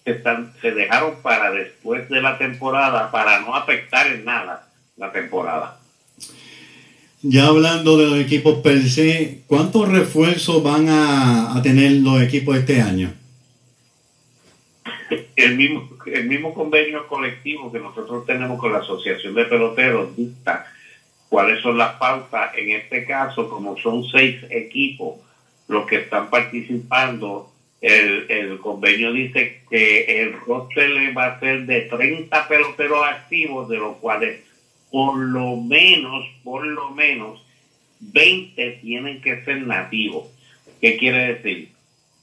[0.06, 5.12] se, están, se dejaron para después de la temporada, para no afectar en nada la
[5.12, 5.80] temporada.
[7.22, 12.58] Ya hablando de los equipos per se, ¿cuántos refuerzos van a, a tener los equipos
[12.58, 13.14] este año?
[15.38, 20.66] el mismo, el mismo convenio colectivo que nosotros tenemos con la Asociación de Peloteros dicta
[21.30, 22.52] cuáles son las pautas.
[22.58, 25.16] En este caso, como son seis equipos
[25.68, 27.52] los que están participando,
[27.82, 33.78] el, el convenio dice que el roster va a ser de 30 peloteros activos, de
[33.78, 34.42] los cuales
[34.92, 37.46] por lo menos, por lo menos,
[38.00, 40.28] 20 tienen que ser nativos.
[40.80, 41.78] ¿Qué quiere decir?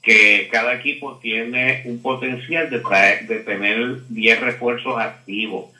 [0.05, 5.71] que cada equipo tiene un potencial de, traer, de tener 10 refuerzos activos,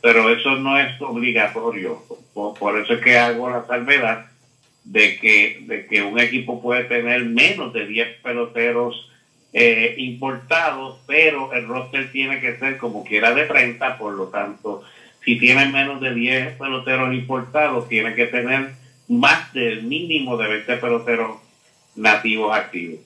[0.00, 2.02] pero eso no es obligatorio.
[2.32, 4.26] Por, por, eso es que hago la salvedad
[4.84, 9.10] de que, de que un equipo puede tener menos de 10 peloteros
[9.52, 14.82] eh, importados, pero el roster tiene que ser como quiera de 30, por lo tanto,
[15.24, 18.72] si tiene menos de 10 peloteros importados, tiene que tener
[19.08, 21.38] más del mínimo de 20 peloteros
[21.96, 23.00] nativos activos.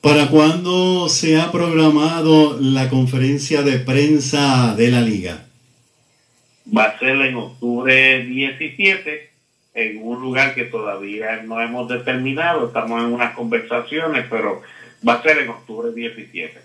[0.00, 5.46] ¿Para cuándo se ha programado la conferencia de prensa de la liga?
[6.76, 9.33] Va a ser en octubre 17,
[9.74, 14.62] en un lugar que todavía no hemos determinado, estamos en unas conversaciones, pero
[15.06, 16.58] va a ser en octubre 17.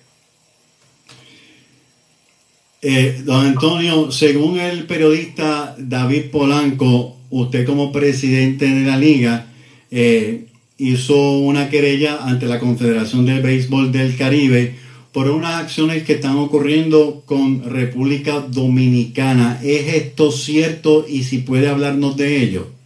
[2.81, 9.47] Eh, don Antonio, según el periodista David Polanco, usted como presidente de la liga,
[9.91, 10.45] eh,
[10.77, 14.75] hizo una querella ante la Confederación del Béisbol del Caribe
[15.11, 19.59] por unas acciones que están ocurriendo con República Dominicana.
[19.63, 22.78] ¿Es esto cierto y si puede hablarnos de ello?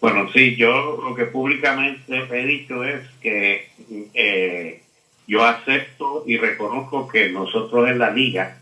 [0.00, 3.68] Bueno, sí, yo lo que públicamente he dicho es que
[4.14, 4.82] eh,
[5.26, 8.58] yo acepto y reconozco que nosotros en la liga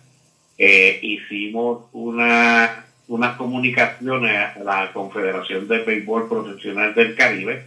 [0.58, 7.64] eh, hicimos una unas comunicaciones a la Confederación de Béisbol Profesional del Caribe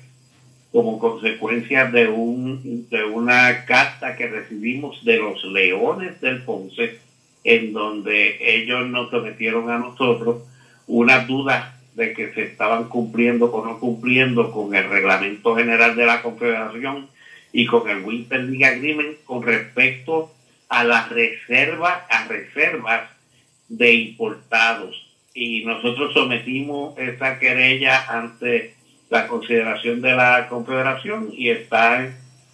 [0.72, 7.00] como consecuencia de un de una carta que recibimos de los Leones del Ponce
[7.44, 10.44] en donde ellos nos sometieron a nosotros
[10.86, 16.06] unas dudas de que se estaban cumpliendo o no cumpliendo con el reglamento general de
[16.06, 17.08] la Confederación
[17.52, 20.32] y con el Winter League Agreement con respecto
[20.70, 23.10] a las reservas, a reservas
[23.68, 25.08] de importados.
[25.34, 28.76] Y nosotros sometimos esa querella ante
[29.10, 32.10] la consideración de la Confederación y está,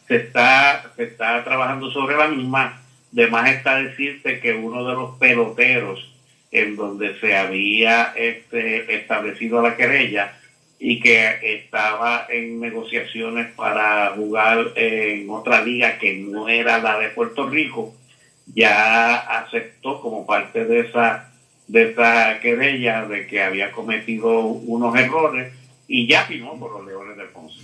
[0.08, 2.82] se, está, se está trabajando sobre la misma.
[3.12, 6.17] De más está decirte que uno de los peloteros
[6.52, 10.38] en donde se había este, establecido la querella
[10.80, 17.10] y que estaba en negociaciones para jugar en otra liga que no era la de
[17.10, 17.96] Puerto Rico,
[18.54, 21.24] ya aceptó como parte de esa
[21.68, 25.54] de esa querella de que había cometido unos errores
[25.88, 27.60] y ya firmó por los Leones del Ponce.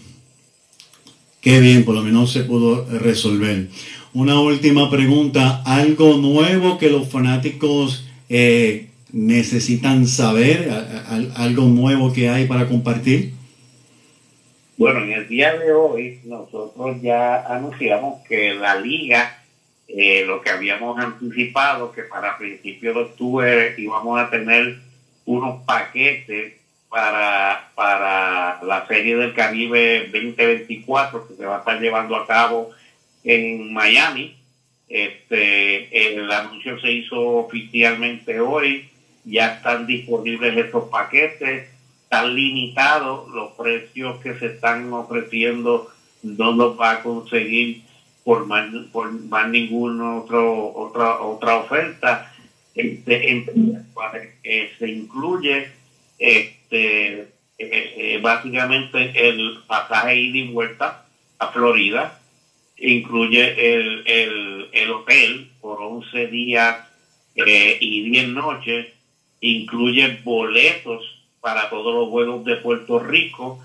[1.40, 3.68] Qué bien, por lo menos se pudo resolver.
[4.14, 10.68] Una última pregunta, algo nuevo que los fanáticos eh, necesitan saber,
[11.36, 13.32] algo nuevo que hay para compartir.
[14.76, 19.40] Bueno, en el día de hoy nosotros ya anunciamos que la liga,
[19.88, 24.80] eh, lo que habíamos anticipado, que para principios de octubre íbamos a tener
[25.26, 26.54] unos paquetes
[26.90, 32.72] para, para la Serie del Caribe 2024 que se va a estar llevando a cabo
[33.24, 34.36] en Miami.
[34.90, 38.90] Este, el anuncio se hizo oficialmente hoy,
[39.26, 41.70] ya están disponibles estos paquetes,
[42.04, 45.92] están limitados los precios que se están ofreciendo,
[46.22, 47.82] no los va a conseguir
[48.24, 52.30] por más, por más ninguna otro, otra, otra oferta.
[52.76, 55.68] Este, entre las cuales, se incluye
[56.18, 57.28] este, eh,
[57.60, 61.06] eh, básicamente el pasaje ida y vuelta
[61.38, 62.20] a Florida,
[62.84, 66.78] incluye el, el, el hotel por 11 días
[67.36, 68.88] eh, y 10 noches,
[69.40, 71.02] incluye boletos
[71.40, 73.64] para todos los juegos de Puerto Rico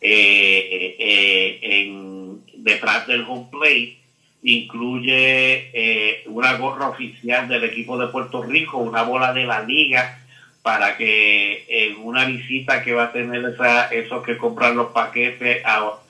[0.00, 3.98] eh, eh, en, detrás del home plate,
[4.42, 10.22] incluye una gorra oficial del equipo de Puerto Rico, una bola de la liga,
[10.62, 15.64] para que en una visita que va a tener esa, esos que compran los paquetes
[15.64, 16.00] a,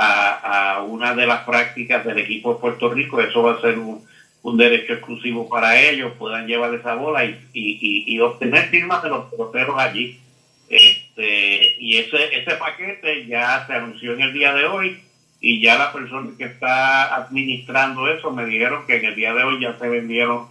[0.00, 3.80] a, a una de las prácticas del equipo de Puerto Rico, eso va a ser
[3.80, 4.06] un,
[4.42, 9.02] un derecho exclusivo para ellos, puedan llevar esa bola y, y, y, y obtener firmas
[9.02, 10.20] de los peloteros allí.
[10.68, 15.02] Este, y ese, ese paquete ya se anunció en el día de hoy
[15.40, 19.42] y ya la persona que está administrando eso me dijeron que en el día de
[19.42, 20.46] hoy ya se vendieron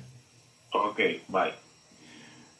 [0.72, 1.00] Ok.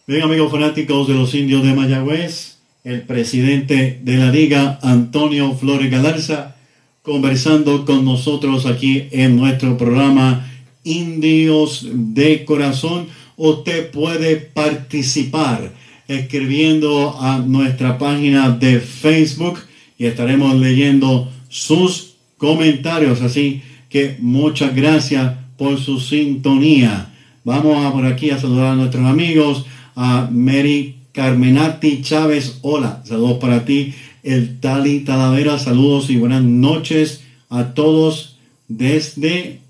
[0.07, 5.90] Bien, amigos fanáticos de los indios de Mayagüez, el presidente de la liga, Antonio Flores
[5.90, 6.57] Galarza,
[7.00, 10.46] conversando con nosotros aquí en nuestro programa
[10.84, 13.07] Indios de Corazón.
[13.38, 15.72] Usted puede participar
[16.07, 19.61] escribiendo a nuestra página de Facebook
[19.96, 23.22] y estaremos leyendo sus comentarios.
[23.22, 27.11] Así que muchas gracias por su sintonía.
[27.42, 29.64] Vamos a por aquí a saludar a nuestros amigos,
[29.97, 33.95] a Mary Carmenati Chávez, hola, saludos para ti.
[34.22, 38.36] El Tali Talavera, saludos y buenas noches a todos
[38.68, 39.61] desde...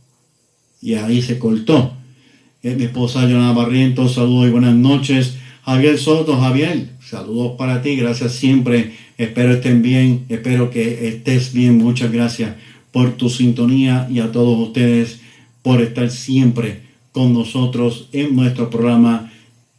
[0.80, 1.92] Y ahí se cortó.
[2.62, 5.36] Es mi esposa Jonah Barrientos, saludos y buenas noches.
[5.64, 8.94] Javier Soto, Javier, saludos para ti, gracias siempre.
[9.16, 11.78] Espero estén bien, espero que estés bien.
[11.78, 12.54] Muchas gracias
[12.92, 15.20] por tu sintonía y a todos ustedes
[15.62, 19.32] por estar siempre con nosotros en nuestro programa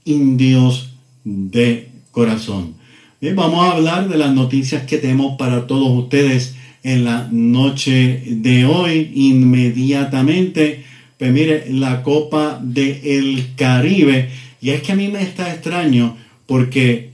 [0.05, 0.93] Indios
[1.23, 2.75] de Corazón.
[3.21, 8.65] Vamos a hablar de las noticias que tenemos para todos ustedes en la noche de
[8.65, 10.85] hoy inmediatamente.
[11.17, 14.29] Pues mire, la Copa del Caribe
[14.61, 17.11] y es que a mí me está extraño porque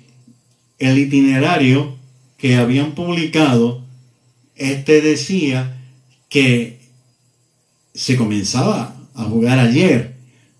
[0.79, 1.97] el itinerario
[2.37, 3.83] que habían publicado,
[4.55, 5.77] este decía
[6.29, 6.79] que
[7.93, 10.15] se comenzaba a jugar ayer,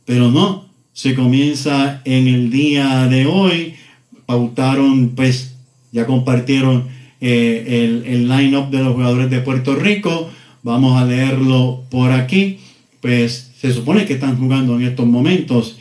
[0.05, 3.75] pero no, se comienza en el día de hoy,
[4.25, 5.55] pautaron, pues
[5.91, 6.87] ya compartieron
[7.19, 10.29] eh, el, el line-up de los jugadores de Puerto Rico,
[10.63, 12.59] vamos a leerlo por aquí,
[13.01, 15.77] pues se supone que están jugando en estos momentos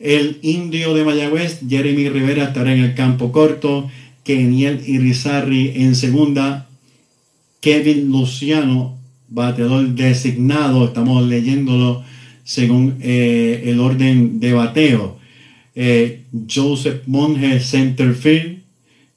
[0.00, 3.90] el indio de Mayagüez, Jeremy Rivera, estará en el campo corto.
[4.24, 6.68] Keniel Irizarri en segunda.
[7.60, 8.98] Kevin Luciano,
[9.28, 10.86] bateador designado.
[10.86, 12.02] Estamos leyéndolo
[12.44, 15.18] según eh, el orden de bateo.
[15.74, 18.60] Eh, Joseph Monge, centerfield.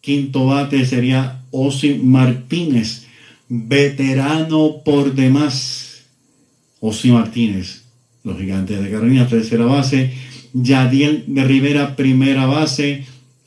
[0.01, 3.07] Quinto bate sería Osi Martínez,
[3.47, 6.03] veterano por demás.
[6.79, 7.83] Osi Martínez,
[8.23, 10.11] los gigantes de Carolina, tercera base.
[10.53, 13.05] Yadiel de Rivera, primera base,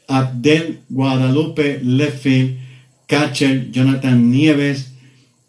[0.09, 2.57] Abdel Guadalupe, left field,
[3.07, 4.93] catcher Jonathan Nieves,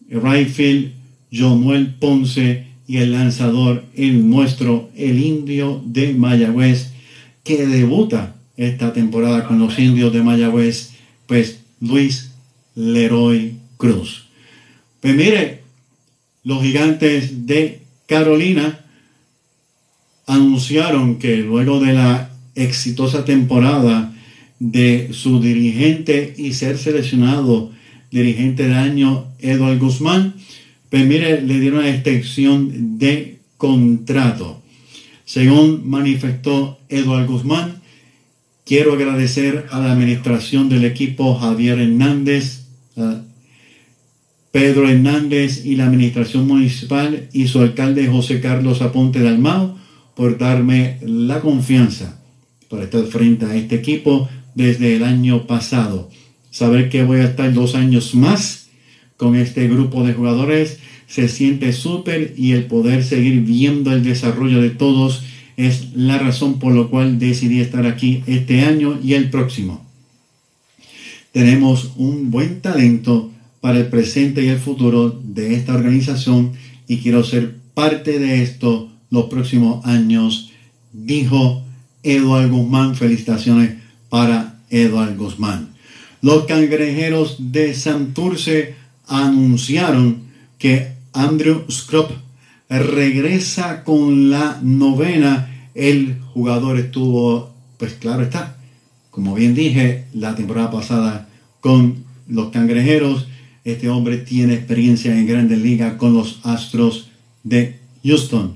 [0.10, 0.92] right field,
[1.32, 6.92] Jonuel Ponce y el lanzador, el nuestro, el indio de Mayagüez,
[7.44, 10.92] que debuta esta temporada con los indios de Mayagüez,
[11.28, 12.32] pues Luis
[12.76, 14.28] Leroy Cruz.
[15.02, 15.62] Pues mire,
[16.44, 18.86] los gigantes de Carolina
[20.26, 24.14] anunciaron que luego de la exitosa temporada
[24.60, 27.72] de su dirigente y ser seleccionado
[28.12, 30.34] dirigente del año Eduardo Guzmán,
[30.90, 34.62] pues mire, le dieron una extensión de contrato.
[35.26, 37.82] Según manifestó Eduardo Guzmán,
[38.66, 42.66] quiero agradecer a la administración del equipo Javier Hernández,
[44.52, 49.78] Pedro Hernández y la administración municipal y su alcalde José Carlos Aponte Dalmao
[50.16, 52.20] por darme la confianza
[52.70, 56.10] para estar frente a este equipo desde el año pasado.
[56.50, 58.67] Saber que voy a estar dos años más
[59.18, 64.62] con este grupo de jugadores se siente súper y el poder seguir viendo el desarrollo
[64.62, 65.24] de todos
[65.56, 69.86] es la razón por la cual decidí estar aquí este año y el próximo.
[71.32, 76.54] Tenemos un buen talento para el presente y el futuro de esta organización
[76.88, 80.52] y quiero ser parte de esto los próximos años,
[80.94, 81.64] dijo
[82.04, 82.96] Eduardo Guzmán.
[82.96, 83.76] Felicitaciones
[84.10, 85.70] para Eduardo Guzmán.
[86.22, 88.76] Los cangrejeros de Santurce
[89.08, 90.28] anunciaron
[90.58, 92.08] que Andrew Scrub
[92.70, 95.70] regresa con la novena.
[95.74, 98.58] El jugador estuvo, pues claro está,
[99.10, 101.30] como bien dije, la temporada pasada
[101.62, 103.28] con los cangrejeros.
[103.64, 107.10] Este hombre tiene experiencia en grandes ligas con los Astros
[107.44, 108.56] de Houston.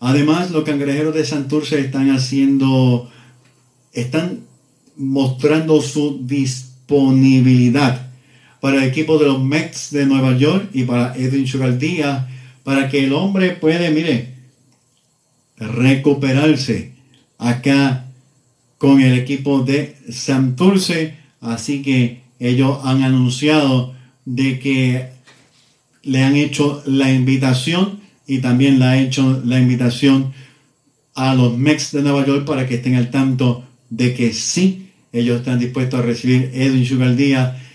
[0.00, 3.10] Además, los cangrejeros de Santurce están haciendo,
[3.92, 4.40] están
[4.96, 8.06] mostrando su disponibilidad
[8.66, 11.78] para el equipo de los Mets de Nueva York y para Edwin Sugar
[12.64, 14.34] para que el hombre puede, mire,
[15.56, 16.90] recuperarse
[17.38, 18.06] acá
[18.78, 21.14] con el equipo de Santurce.
[21.40, 23.94] Así que ellos han anunciado
[24.24, 25.10] de que
[26.02, 30.32] le han hecho la invitación y también le ha hecho la invitación
[31.14, 35.38] a los Mex de Nueva York para que estén al tanto de que sí, ellos
[35.38, 37.65] están dispuestos a recibir Edwin Sugar Díaz.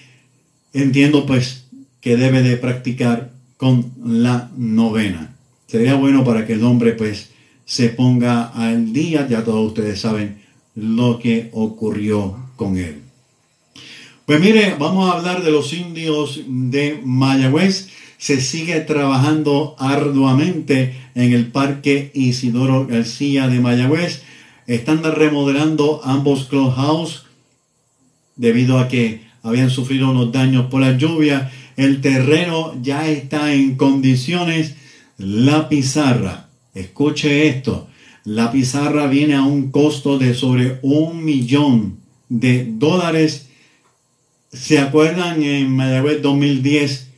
[0.74, 1.66] Entiendo pues
[2.00, 5.36] que debe de practicar con la novena.
[5.68, 7.30] Sería bueno para que el hombre pues
[7.66, 10.42] se ponga al día, ya todos ustedes saben
[10.76, 13.02] lo que ocurrió con él.
[14.26, 17.90] Pues mire, vamos a hablar de los indios de Mayagüez.
[18.18, 24.24] Se sigue trabajando arduamente en el Parque Isidoro García de Mayagüez.
[24.68, 27.26] Están remodelando ambos clubhouse
[28.36, 31.52] debido a que habían sufrido unos daños por la lluvia.
[31.78, 34.76] El terreno ya está en condiciones.
[35.18, 37.88] La pizarra, escuche esto,
[38.24, 41.98] la pizarra viene a un costo de sobre un millón
[42.30, 43.48] de dólares.
[44.52, 47.10] ¿Se acuerdan en Mayagüez 2010?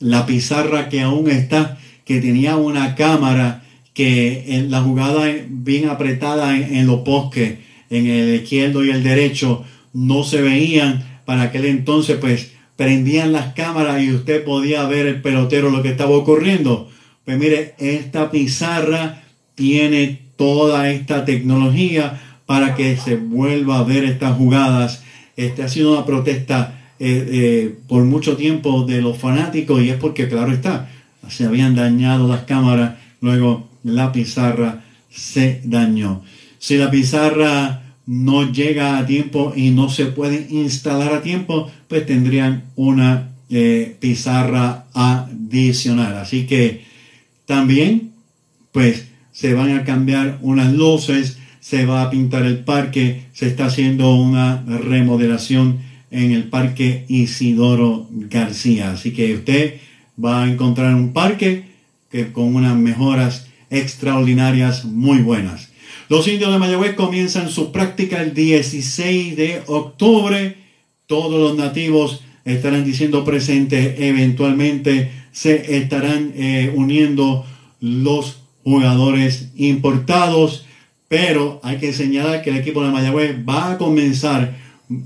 [0.00, 3.64] La pizarra que aún está, que tenía una cámara
[3.94, 7.58] que en la jugada bien apretada en, en los bosques,
[7.90, 11.09] en el izquierdo y el derecho, no se veían.
[11.30, 15.90] Para aquel entonces, pues prendían las cámaras y usted podía ver el pelotero lo que
[15.90, 16.90] estaba ocurriendo.
[17.24, 19.22] Pues mire, esta pizarra
[19.54, 25.04] tiene toda esta tecnología para que se vuelva a ver estas jugadas.
[25.36, 29.98] Este ha sido una protesta eh, eh, por mucho tiempo de los fanáticos y es
[29.98, 30.90] porque, claro está,
[31.28, 36.24] se habían dañado las cámaras, luego la pizarra se dañó.
[36.58, 42.06] Si la pizarra no llega a tiempo y no se puede instalar a tiempo, pues
[42.06, 46.16] tendrían una eh, pizarra adicional.
[46.16, 46.84] Así que
[47.46, 48.12] también,
[48.72, 53.66] pues se van a cambiar unas luces, se va a pintar el parque, se está
[53.66, 55.78] haciendo una remodelación
[56.10, 58.92] en el parque Isidoro García.
[58.92, 59.74] Así que usted
[60.22, 61.64] va a encontrar un parque
[62.10, 65.69] que con unas mejoras extraordinarias muy buenas.
[66.10, 70.56] Los indios de Mayagüez comienzan su práctica el 16 de octubre.
[71.06, 73.94] Todos los nativos estarán diciendo presentes.
[74.00, 77.46] Eventualmente se estarán eh, uniendo
[77.78, 80.66] los jugadores importados.
[81.06, 84.58] Pero hay que señalar que el equipo de Mayagüez va a comenzar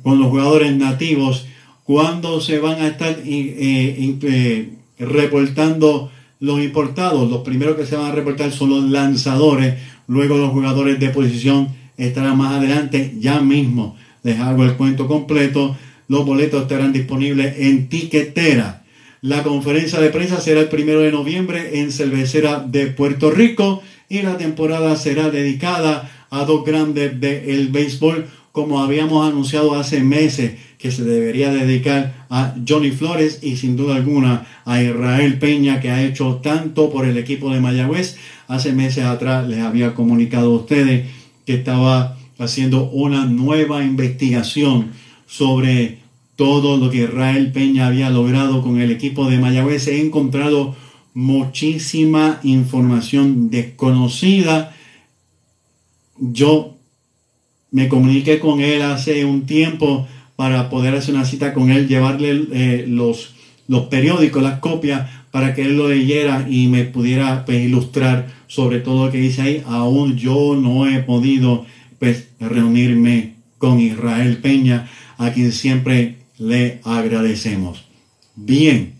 [0.03, 1.45] con los jugadores nativos
[1.83, 7.31] cuando se van a estar eh, eh, reportando los importados.
[7.31, 9.75] Los primeros que se van a reportar son los lanzadores
[10.07, 13.15] Luego los jugadores de posición estarán más adelante.
[13.19, 15.77] Ya mismo les hago el cuento completo.
[16.09, 18.83] Los boletos estarán disponibles en tiquetera.
[19.21, 24.21] La conferencia de prensa será el primero de noviembre en Cervecera de Puerto Rico y
[24.21, 30.93] la temporada será dedicada a dos grandes del béisbol como habíamos anunciado hace meses que
[30.93, 36.05] se debería dedicar a Johnny Flores y sin duda alguna a Israel Peña que ha
[36.05, 41.11] hecho tanto por el equipo de Mayagüez hace meses atrás les había comunicado a ustedes
[41.45, 44.93] que estaba haciendo una nueva investigación
[45.27, 45.99] sobre
[46.37, 49.89] todo lo que Israel Peña había logrado con el equipo de Mayagüez.
[49.89, 50.77] He encontrado
[51.13, 54.77] muchísima información desconocida.
[56.19, 56.74] Yo
[57.75, 60.07] me comuniqué con él hace un tiempo
[60.37, 63.35] para poder hacer una cita con él, llevarle eh, los,
[63.67, 68.79] los periódicos, las copias, para que él lo leyera y me pudiera pues, ilustrar sobre
[68.79, 71.67] todo lo que dice ahí, aún yo no he podido
[71.99, 77.87] pues reunirme con Israel Peña, a quien siempre le agradecemos.
[78.37, 78.93] Bien,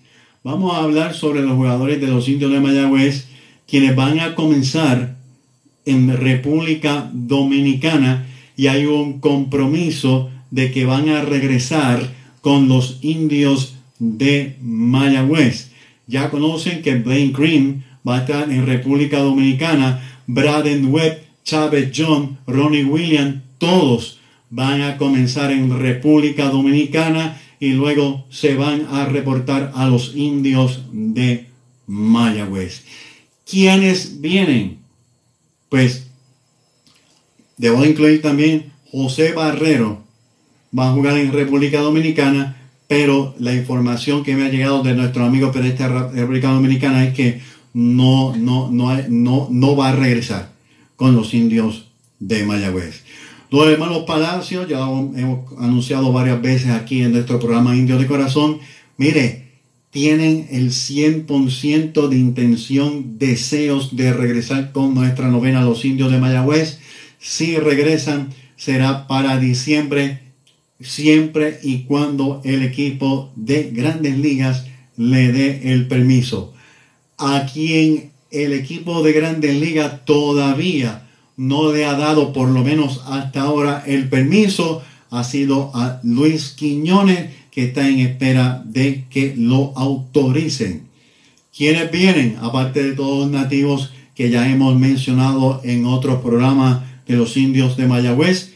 [0.43, 3.29] vamos a hablar sobre los jugadores de los indios de Mayagüez,
[3.69, 5.15] quienes van a comenzar
[5.85, 13.75] en República Dominicana y hay un compromiso de que van a regresar con los indios
[13.99, 15.71] de Mayagüez.
[16.07, 22.39] Ya conocen que Blaine Green va a estar en República Dominicana, Braden Webb, Chávez John,
[22.47, 24.19] Ronnie Williams, todos
[24.51, 30.83] van a comenzar en República Dominicana y luego se van a reportar a los indios
[30.93, 31.47] de
[31.87, 32.85] Mayagüez.
[33.49, 34.79] ¿Quiénes vienen?
[35.69, 36.04] Pues
[37.57, 40.03] debo incluir también José Barrero,
[40.77, 42.57] va a jugar en República Dominicana,
[42.89, 47.15] pero la información que me ha llegado de nuestro amigo periodista de República Dominicana es
[47.15, 47.41] que
[47.73, 50.53] no, no, no, no, no va a regresar
[50.97, 51.89] con los indios
[52.21, 53.03] de Mayagüez.
[53.51, 58.59] Los hermanos Palacios, ya hemos anunciado varias veces aquí en nuestro programa Indios de Corazón,
[58.97, 59.45] mire,
[59.91, 66.81] tienen el 100% de intención, deseos de regresar con nuestra novena Los Indios de Mayagüez.
[67.27, 70.21] Si regresan, será para diciembre,
[70.81, 74.67] siempre y cuando el equipo de grandes ligas
[74.97, 76.55] le dé el permiso
[77.19, 81.07] a quien el equipo de Grandes Ligas todavía
[81.37, 86.51] no le ha dado, por lo menos hasta ahora, el permiso, ha sido a Luis
[86.51, 90.89] Quiñones, que está en espera de que lo autoricen.
[91.57, 92.37] ¿Quiénes vienen?
[92.41, 97.77] Aparte de todos los nativos que ya hemos mencionado en otros programas de los indios
[97.77, 98.53] de Mayagüez.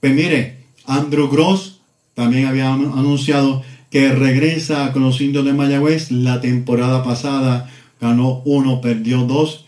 [0.00, 1.80] Pues mire, Andrew Gross
[2.14, 6.10] también había anunciado que regresa con los indios de Mayagüez.
[6.10, 9.66] La temporada pasada ganó uno, perdió dos,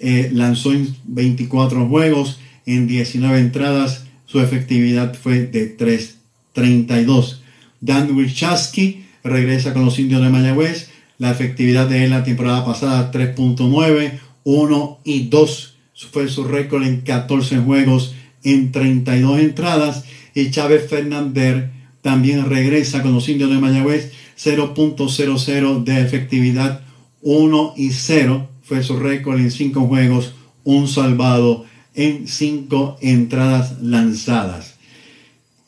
[0.00, 7.40] eh, lanzó en 24 juegos, en 19 entradas, su efectividad fue de 3.32.
[7.80, 13.10] Dan Wichaski regresa con los indios de Mayagüez, la efectividad de él la temporada pasada
[13.10, 15.76] 3.9, 1 y 2
[16.06, 20.04] fue su récord en 14 juegos en 32 entradas.
[20.34, 21.70] Y Chávez Fernández
[22.02, 26.80] también regresa con los indios de Mayagüez 0.00 de efectividad
[27.22, 30.32] 1 y 0 fue su récord en 5 juegos
[30.64, 34.76] un salvado en 5 entradas lanzadas.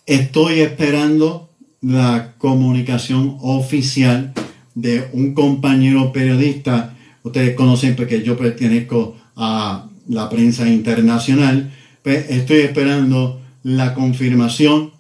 [0.06, 4.32] Estoy esperando la comunicación oficial
[4.74, 6.96] de un compañero periodista.
[7.22, 11.70] Ustedes conocen porque yo pertenezco a la prensa internacional
[12.02, 14.90] pues estoy esperando la confirmación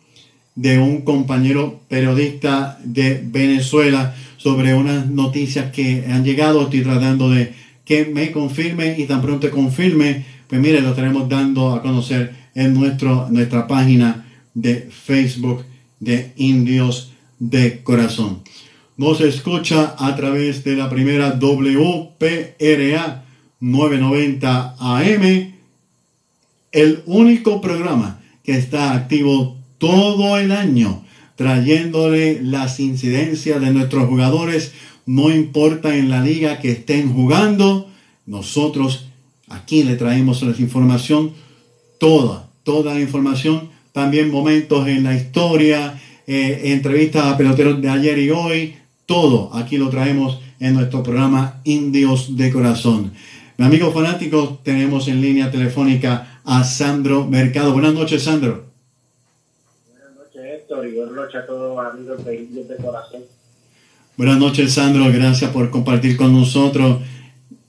[0.54, 6.62] de un compañero periodista de Venezuela sobre unas noticias que han llegado.
[6.62, 11.72] Estoy tratando de que me confirme y tan pronto confirme, pues mire, lo estaremos dando
[11.72, 15.64] a conocer en nuestro, nuestra página de Facebook
[15.98, 18.42] de Indios de Corazón.
[18.96, 23.24] Nos escucha a través de la primera WPRA
[23.62, 25.54] 990 AM,
[26.72, 31.04] el único programa que está activo todo el año,
[31.36, 34.72] trayéndole las incidencias de nuestros jugadores,
[35.06, 37.88] no importa en la liga que estén jugando,
[38.26, 39.06] nosotros
[39.48, 41.32] aquí le traemos la información,
[41.98, 48.18] toda, toda la información, también momentos en la historia, eh, entrevistas a peloteros de ayer
[48.18, 48.74] y hoy,
[49.06, 53.12] todo aquí lo traemos en nuestro programa Indios de Corazón.
[53.62, 57.72] Mi amigos fanáticos, tenemos en línea telefónica a Sandro Mercado.
[57.72, 58.64] Buenas noches, Sandro.
[59.88, 63.20] Buenas noches, Héctor, y buenas noches a todos los amigos de de Corazón.
[64.16, 65.12] Buenas noches, Sandro.
[65.12, 67.02] Gracias por compartir con nosotros.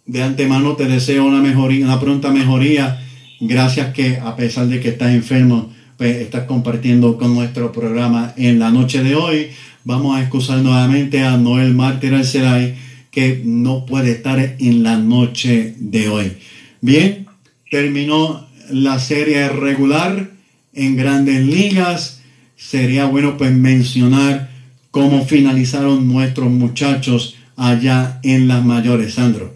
[0.07, 2.99] De antemano te deseo una mejoría, una pronta mejoría.
[3.39, 8.57] Gracias que a pesar de que estás enfermo, pues estás compartiendo con nuestro programa en
[8.57, 9.51] la noche de hoy.
[9.83, 12.82] Vamos a excusar nuevamente a Noel Mártir Alceray,
[13.13, 16.37] que no puede estar en la noche de hoy.
[16.81, 17.27] Bien,
[17.69, 20.29] terminó la serie regular
[20.73, 22.23] en grandes ligas.
[22.55, 24.49] Sería bueno pues mencionar
[24.89, 29.53] cómo finalizaron nuestros muchachos allá en las mayores, Sandro.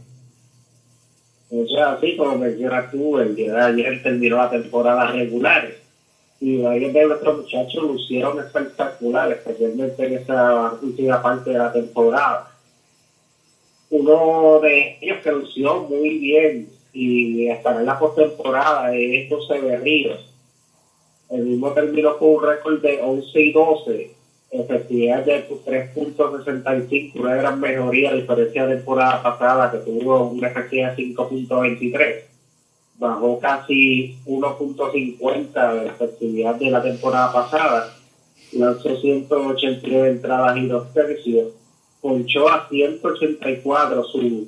[1.49, 5.73] O sea, así como mencionas tú, el día de ayer terminó la temporada regular
[6.39, 12.51] y varios de nuestros muchachos lucieron espectacular, especialmente en esa última parte de la temporada.
[13.89, 20.19] Uno de ellos que lució muy bien y estará en la postemporada es José Berríos.
[21.29, 24.11] El mismo terminó con un récord de 11 y 12,
[24.51, 30.47] efectividad de 3.65, una gran mejoría a diferencia de la temporada pasada que tuvo una
[30.47, 32.15] efectividad de 5.23.
[32.97, 37.93] Bajó casi 1.50 de la efectividad de la temporada pasada.
[38.53, 41.47] Lanzó 189 entradas y dos tercios.
[42.07, 44.47] Ponchó a 184 su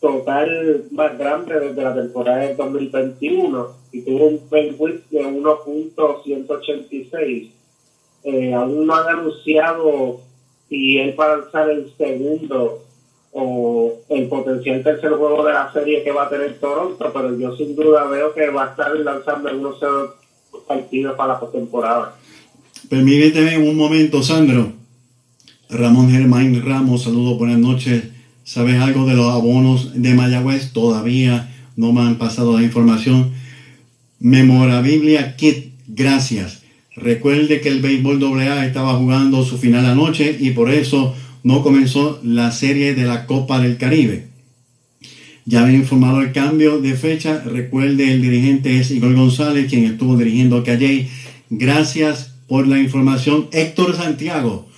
[0.00, 7.50] total más grande desde la temporada del 2021 y tuvo un bandwidth de 1.186.
[8.22, 10.20] Eh, aún no han anunciado
[10.68, 12.84] si él va a lanzar el segundo
[13.32, 17.56] o el potencial tercer juego de la serie que va a tener Toronto, pero yo
[17.56, 19.80] sin duda veo que va a estar lanzando unos
[20.68, 22.14] partidos para la postemporada.
[22.88, 24.83] Permíteme un momento, Sandro.
[25.74, 28.04] Ramón Germán Ramos, saludos, buenas noches.
[28.44, 30.70] ¿Sabes algo de los abonos de Mayagüez?
[30.72, 33.32] Todavía no me han pasado la información.
[34.20, 36.62] Memorabilia Kit, gracias.
[36.94, 41.12] Recuerde que el béisbol AA estaba jugando su final anoche y por eso
[41.42, 44.28] no comenzó la serie de la Copa del Caribe.
[45.44, 47.42] Ya había informado el cambio de fecha.
[47.44, 51.08] Recuerde, el dirigente es Igor González, quien estuvo dirigiendo Calle.
[51.50, 53.48] Gracias por la información.
[53.50, 54.68] Héctor Santiago,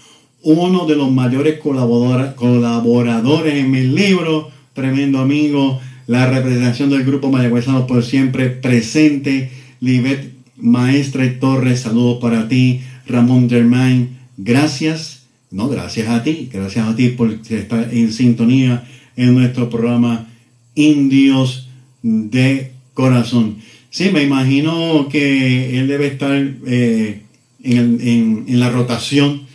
[0.47, 7.89] uno de los mayores colaboradores en mi libro, tremendo amigo, la representación del grupo mayagüezano
[7.89, 16.23] por siempre presente, Libet Maestre Torres, saludos para ti, Ramón Germain, gracias, no, gracias a
[16.23, 18.87] ti, gracias a ti por estar en sintonía
[19.17, 20.29] en nuestro programa
[20.77, 21.69] Indios
[22.05, 23.57] de Corazón.
[23.91, 26.37] Sí, me imagino que él debe estar
[26.67, 27.23] eh,
[27.65, 29.46] en, en la rotación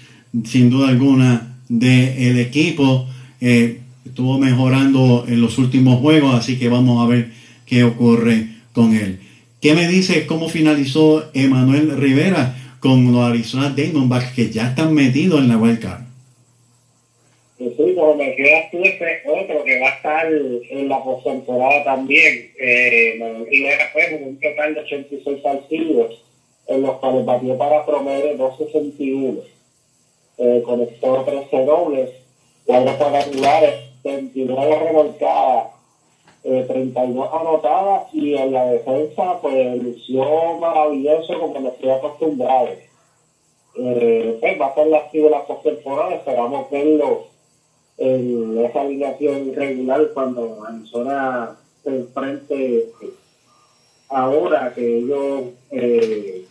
[0.45, 3.07] sin duda alguna del equipo.
[3.39, 7.31] Eh, estuvo mejorando en los últimos juegos, así que vamos a ver
[7.65, 9.19] qué ocurre con él.
[9.61, 12.55] ¿Qué me dice cómo finalizó Emanuel Rivera?
[12.81, 16.01] con los Arizona Diamondbacks que ya están metidos en la wild card.
[17.59, 21.83] Pues sí, como me quedas tú, ese otro que va a estar en la postemporada
[21.83, 22.51] también.
[22.59, 26.23] Eh, Rivera fue con un total de 86 partidos,
[26.67, 29.41] en los cuales batió para promedio 261.
[30.43, 32.09] Eh, conectó 13 dobles,
[32.65, 35.67] 4 cuadrangulares, 29 revolcadas,
[36.43, 42.69] eh, 32 anotadas y en la defensa pues lució maravilloso como nos estoy acostumbrado.
[43.75, 47.25] Eh, pues va a ser la la postemporada, esperamos verlo
[47.99, 52.89] en esa alineación regular cuando Arizona se enfrente
[54.09, 56.47] ahora que ellos eh,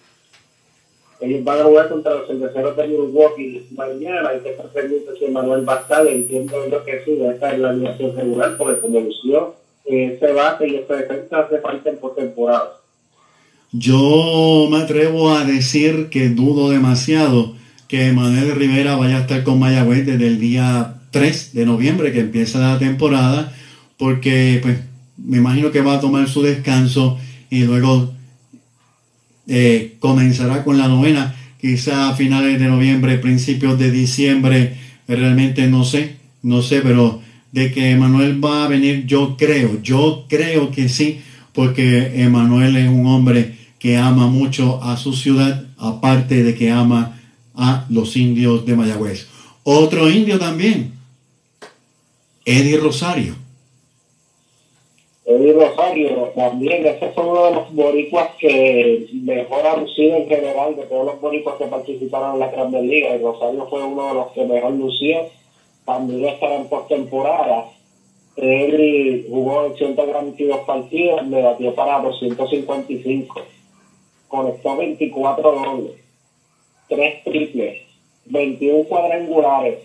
[1.21, 5.29] ellos van a jugar contra los cerveceros de Milwaukee mañana y que se permite que
[5.29, 9.55] Manuel Bastal entiendo yo que sí, esta es la alineación regular porque como lució
[9.85, 12.81] eh, ese bate y esa defensa hace falta en postemporada.
[13.73, 17.55] Yo me atrevo a decir que dudo demasiado
[17.87, 22.21] que Manuel Rivera vaya a estar con Mayagüez desde el día 3 de noviembre que
[22.21, 23.53] empieza la temporada,
[23.99, 24.79] porque pues
[25.19, 27.19] me imagino que va a tomar su descanso
[27.51, 28.11] y luego
[29.53, 34.77] eh, comenzará con la novena, quizá a finales de noviembre, principios de diciembre,
[35.09, 37.21] realmente no sé, no sé, pero
[37.51, 41.21] de que Emanuel va a venir, yo creo, yo creo que sí,
[41.53, 47.19] porque Emanuel es un hombre que ama mucho a su ciudad, aparte de que ama
[47.57, 49.27] a los indios de Mayagüez.
[49.65, 50.93] Otro indio también,
[52.45, 53.40] Eddie Rosario.
[55.31, 60.75] Eddie Rosario también, ese fue uno de los boricuas que mejor ha lucido en general
[60.75, 63.15] de todos los boricuas que participaron en la Grandes Ligas.
[63.15, 65.29] Y Rosario fue uno de los que mejor lució.
[65.85, 67.67] También estará en postemporada.
[68.35, 73.41] Él jugó en 142 partidos, me batió para 255.
[74.27, 75.93] Conectó 24 dobles,
[76.89, 77.83] 3 triples,
[78.27, 79.79] 21 cuadrangulares,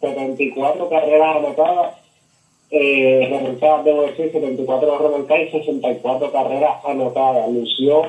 [0.00, 1.99] 74 carreras anotadas
[2.70, 7.50] eh, remolcadas, debo decir, 74 remolcadas y 64 carreras anotadas.
[7.50, 8.04] Lució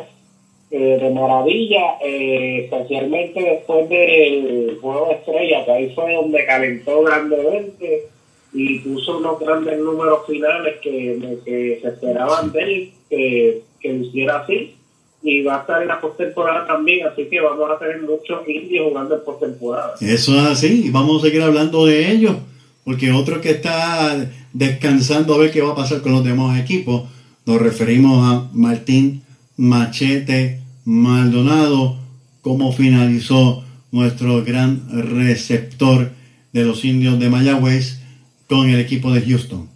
[0.69, 7.01] eh, de maravilla, eh, especialmente después del juego de estrella, que ahí fue donde calentó
[7.01, 8.07] grandemente
[8.53, 14.39] y puso unos grandes números finales que, que se esperaban de él, que, que hiciera
[14.41, 14.75] así.
[15.23, 18.89] Y va a estar en la postemporada también, así que vamos a tener muchos indios
[18.89, 19.95] jugando en postemporada.
[20.01, 22.35] Eso es así, y vamos a seguir hablando de ellos,
[22.83, 27.09] porque otro que está descansando a ver qué va a pasar con los demás equipos,
[27.45, 29.23] nos referimos a Martín
[29.57, 31.97] Machete Maldonado,
[32.41, 34.81] cómo finalizó nuestro gran
[35.17, 36.09] receptor
[36.53, 37.99] de los indios de Mayagüez
[38.47, 39.69] con el equipo de Houston.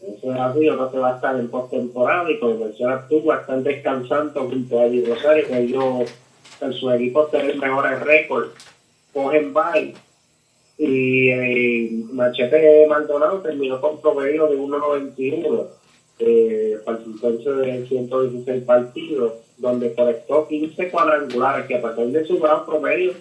[0.00, 3.36] Eso es así, otro que va a estar en postemporada y como mencionas tú, va
[3.36, 6.10] a estar descansando junto a Eddie Rosario, que ellos
[6.60, 8.50] en su equipo tienen mejores récords,
[9.12, 9.94] cogen bye
[10.78, 15.66] y eh, Machete Maldonado terminó con promedio de 1.91
[16.20, 22.64] eh, participancia de 116 partidos, donde conectó 15 cuadrangulares, que a pesar de su gran
[22.64, 23.12] promedio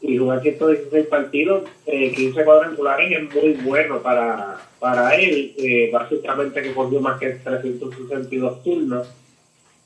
[0.00, 6.62] y jugar 116 partidos, eh, 15 cuadrangulares es muy bueno para, para él, eh, básicamente
[6.62, 9.08] que corrió más que 362 turnos,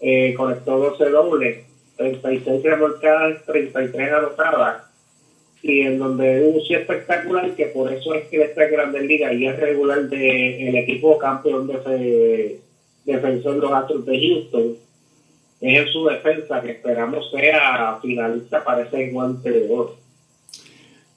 [0.00, 4.89] eh, conectó 12 dobles, 36 remolcadas, 33 anotadas,
[5.62, 9.46] y en donde un sí espectacular, que por eso es que esta Grandes Ligas y
[9.46, 12.60] es regular del equipo campeón de ese
[13.04, 14.76] defensor los Astros de Houston,
[15.60, 19.96] es en su defensa que esperamos sea finalista para ese guante de oro.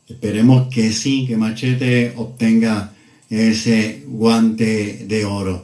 [0.07, 2.91] Esperemos que sí, que Machete obtenga
[3.29, 5.63] ese guante de oro.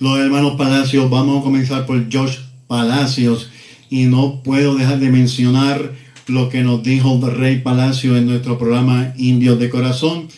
[0.00, 3.50] Los hermanos Palacios, vamos a comenzar por Josh Palacios
[3.88, 5.92] y no puedo dejar de mencionar
[6.26, 10.28] lo que nos dijo Rey Palacio en nuestro programa Indios de Corazón.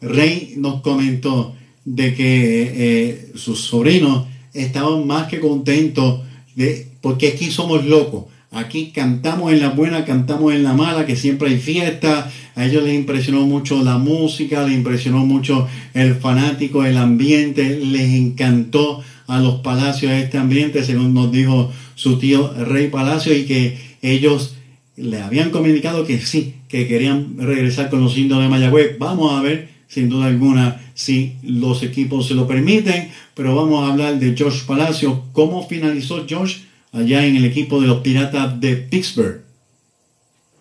[0.00, 6.22] Rey nos comentó de que eh, sus sobrinos estaban más que contentos
[6.54, 8.26] de, porque aquí somos locos.
[8.50, 12.30] Aquí cantamos en la buena, cantamos en la mala, que siempre hay fiesta.
[12.54, 18.12] A ellos les impresionó mucho la música, les impresionó mucho el fanático, el ambiente, les
[18.12, 23.76] encantó a los palacios este ambiente, según nos dijo su tío Rey Palacio, y que
[24.02, 24.53] ellos
[24.96, 28.98] le habían comunicado que sí, que querían regresar con los indios de Mayagüez.
[28.98, 33.92] Vamos a ver, sin duda alguna, si los equipos se lo permiten, pero vamos a
[33.92, 35.22] hablar de Josh Palacio.
[35.32, 36.58] ¿Cómo finalizó Josh
[36.92, 39.42] allá en el equipo de los Piratas de Pittsburgh?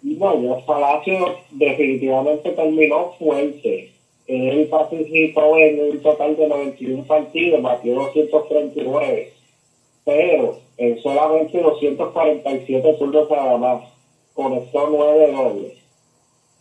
[0.02, 3.92] Bueno, Josh Palacio definitivamente terminó fuerte.
[4.26, 9.34] Él participó en un total de 91 partidos, batió 239,
[10.06, 13.93] pero en solamente 247 turnos nada más
[14.34, 15.74] conectó nueve dobles,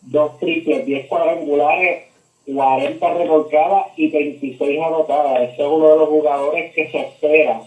[0.02, 2.04] dos triples, 10 cuadrangulares,
[2.46, 5.42] 40 remolcadas y 26 anotadas.
[5.42, 7.62] Este es uno de los jugadores que se espera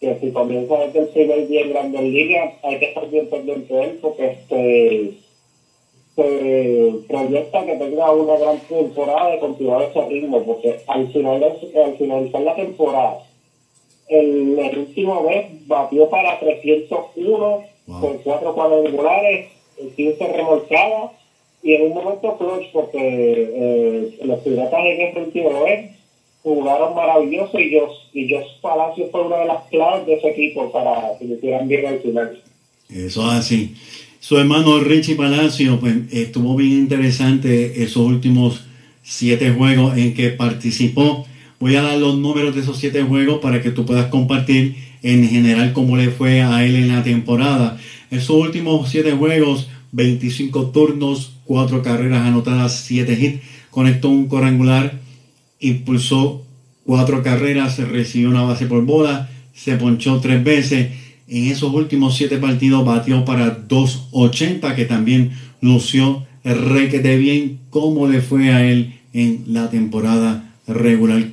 [0.00, 3.74] que si comienza desde el primer día en Grandes Ligas, hay que estar bien pendiente
[3.74, 5.14] de él porque este
[6.14, 11.96] se proyecta que tenga una gran temporada de continuar ese ritmo, porque al final al
[11.96, 13.18] finalizar la temporada,
[14.08, 18.00] el, el último mes batió para 301 Wow.
[18.00, 19.50] con cuatro cuadrangulares,
[19.96, 21.12] 15 remolcadas
[21.62, 25.90] y en un momento clutch porque eh, los piratas en ese último mes
[26.42, 30.70] jugaron maravilloso y Jos, y Jos Palacio fue una de las claves de ese equipo
[30.70, 32.42] para que lo hicieran bien al final.
[32.90, 33.74] Eso es así.
[34.20, 38.64] Su hermano Richie Palacio, pues estuvo bien interesante esos últimos
[39.02, 41.26] siete juegos en que participó.
[41.60, 45.28] Voy a dar los números de esos siete juegos para que tú puedas compartir en
[45.28, 47.78] general cómo le fue a él en la temporada.
[48.10, 54.98] Esos últimos siete juegos, 25 turnos, cuatro carreras anotadas, siete hits, conectó un cuadrangular,
[55.60, 56.42] impulsó
[56.84, 60.92] cuatro carreras, recibió una base por bola, se ponchó tres veces.
[61.28, 68.20] En esos últimos siete partidos batió para 2.80, que también lució requete bien como le
[68.22, 71.24] fue a él en la temporada regular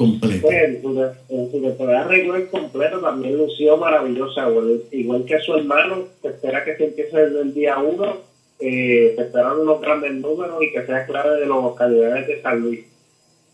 [0.00, 0.40] completa.
[0.40, 0.98] Pues, en su,
[1.28, 6.64] en su temporada regular completo también lució maravillosa, igual, igual que su hermano, se espera
[6.64, 8.16] que se empiece desde el día uno,
[8.60, 12.60] eh, se esperan unos grandes números y que sea clave de los calidades de San
[12.62, 12.86] Luis.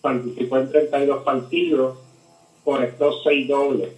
[0.01, 1.99] Participó en 32 partidos,
[2.63, 3.89] conectó 6 dobles,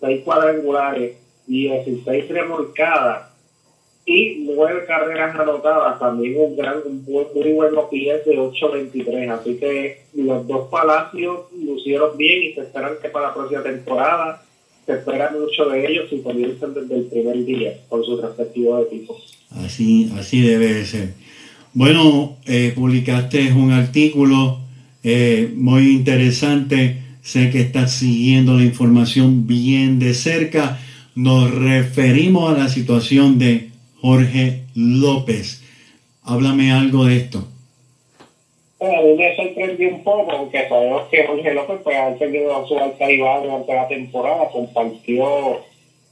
[0.00, 1.16] 6 cuadrangulares,
[1.46, 3.33] 16 remolcadas
[4.06, 5.98] y 9 carreras anotadas.
[5.98, 9.30] También un gran, un buen- muy buen OPS de 8.23.
[9.30, 14.42] Así que los dos palacios lucieron bien y se esperan que para la próxima temporada
[14.86, 19.16] se espera mucho de ellos y comienzan desde el primer día con sus respectivos equipos.
[19.50, 21.14] Así, así debe de ser.
[21.72, 24.58] Bueno, eh, publicaste un artículo
[25.02, 26.98] eh, muy interesante.
[27.22, 30.78] Sé que estás siguiendo la información bien de cerca.
[31.14, 33.70] Nos referimos a la situación de
[34.04, 35.62] Jorge López.
[36.24, 37.38] Háblame algo de esto.
[38.78, 42.66] Bueno, a mí me sorprendió un poco, aunque sabemos que Jorge López pues, ha tenido
[42.66, 45.62] su alta y baja durante la temporada, compartió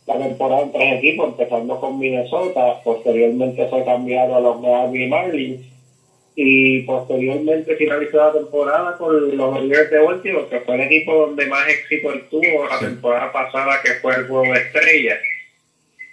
[0.06, 5.60] la temporada en tres equipos, empezando con Minnesota, posteriormente fue cambiado a los Miami Marlins
[6.34, 11.44] y posteriormente finalizó la temporada con los Orioles de Baltimore, que fue el equipo donde
[11.44, 15.18] más éxito él tuvo la temporada pasada, que fue el Juego de Estrellas.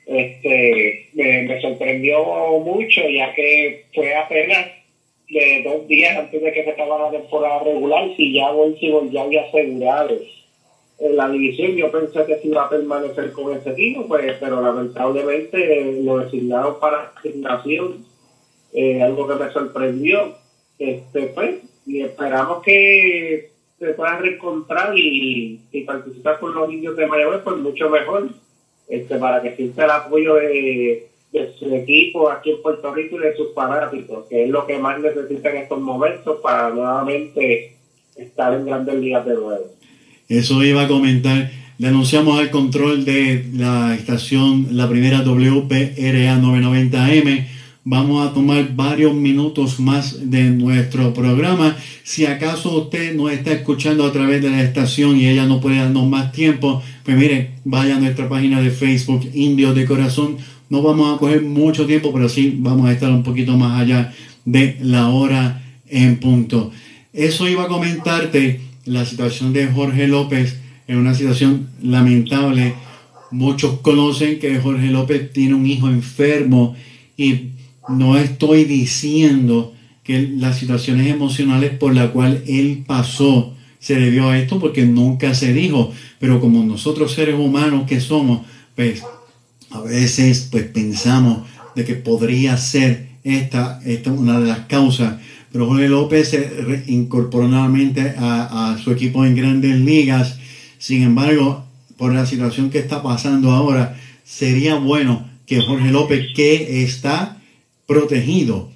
[0.10, 2.24] Este, me, sorprendió
[2.66, 4.66] mucho, ya que fue apenas
[5.30, 9.22] de dos días antes de que se acabara la temporada regular, si ya Baltimore ya
[9.22, 10.18] había asegurado
[10.98, 14.60] en la división, yo pensé que se iba a permanecer con ese equipo, pues, pero
[14.60, 18.04] lamentablemente eh, lo designaron para asignación,
[18.74, 20.34] eh, algo que me sorprendió.
[20.80, 27.06] Este, pues, y esperamos que se pueda reencontrar y, y participar con los indios de
[27.06, 28.30] Mayagüez, pues mucho mejor,
[28.90, 33.20] este, para que sienta el apoyo de, de su equipo aquí en Puerto Rico y
[33.20, 37.76] de sus fanáticos, que es lo que más necesita en estos momentos para nuevamente
[38.16, 39.66] estar en grandes ligas de nuevo.
[40.28, 41.52] Eso iba a comentar.
[41.78, 47.48] Le anunciamos al control de la estación, la primera WPRA 990M.
[47.86, 51.78] Vamos a tomar varios minutos más de nuestro programa.
[52.04, 55.78] Si acaso usted nos está escuchando a través de la estación y ella no puede
[55.78, 60.38] darnos más tiempo, pues mire, vaya a nuestra página de Facebook, Indios de Corazón.
[60.70, 64.14] No vamos a coger mucho tiempo, pero sí vamos a estar un poquito más allá
[64.46, 66.72] de la hora en punto.
[67.12, 72.76] Eso iba a comentarte la situación de Jorge López en una situación lamentable.
[73.32, 76.76] Muchos conocen que Jorge López tiene un hijo enfermo
[77.18, 77.54] y
[77.88, 84.38] no estoy diciendo que las situaciones emocionales por las cuales él pasó se debió a
[84.38, 85.92] esto porque nunca se dijo.
[86.20, 89.04] Pero como nosotros seres humanos que somos, pues
[89.72, 95.20] a veces pues pensamos de que podría ser esta, esta una de las causas.
[95.52, 100.38] Pero Jorge López se incorporó nuevamente a, a su equipo en grandes ligas.
[100.78, 101.66] Sin embargo,
[101.98, 107.42] por la situación que está pasando ahora, sería bueno que Jorge López, que está
[107.88, 108.70] protegido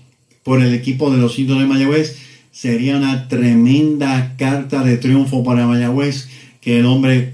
[0.43, 2.18] por el equipo de los indios de Mayagüez,
[2.54, 6.30] sería una tremenda carta de triunfo para Mayagüez
[6.62, 7.34] que el hombre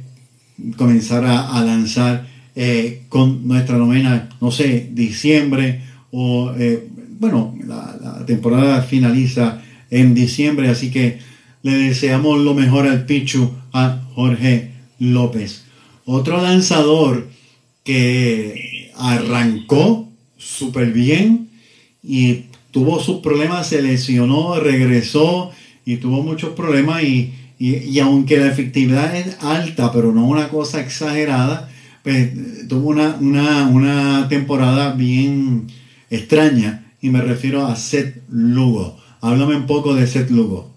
[0.77, 6.87] comenzara a lanzar eh, con nuestra novena, no sé, diciembre o, eh,
[7.19, 9.61] bueno, la, la temporada finaliza
[9.91, 11.19] en diciembre, así que
[11.63, 15.65] le deseamos lo mejor al Pichu, a Jorge López.
[16.05, 17.29] Otro lanzador
[17.83, 21.49] que arrancó súper bien
[22.01, 25.51] y tuvo sus problemas, se lesionó, regresó
[25.85, 30.49] y tuvo muchos problemas y, y- y aunque la efectividad es alta, pero no una
[30.49, 31.69] cosa exagerada,
[32.03, 32.29] pues
[32.67, 35.67] tuvo una, una, una temporada bien
[36.09, 38.97] extraña y me refiero a Seth Lugo.
[39.21, 40.69] Háblame un poco de Seth Lugo.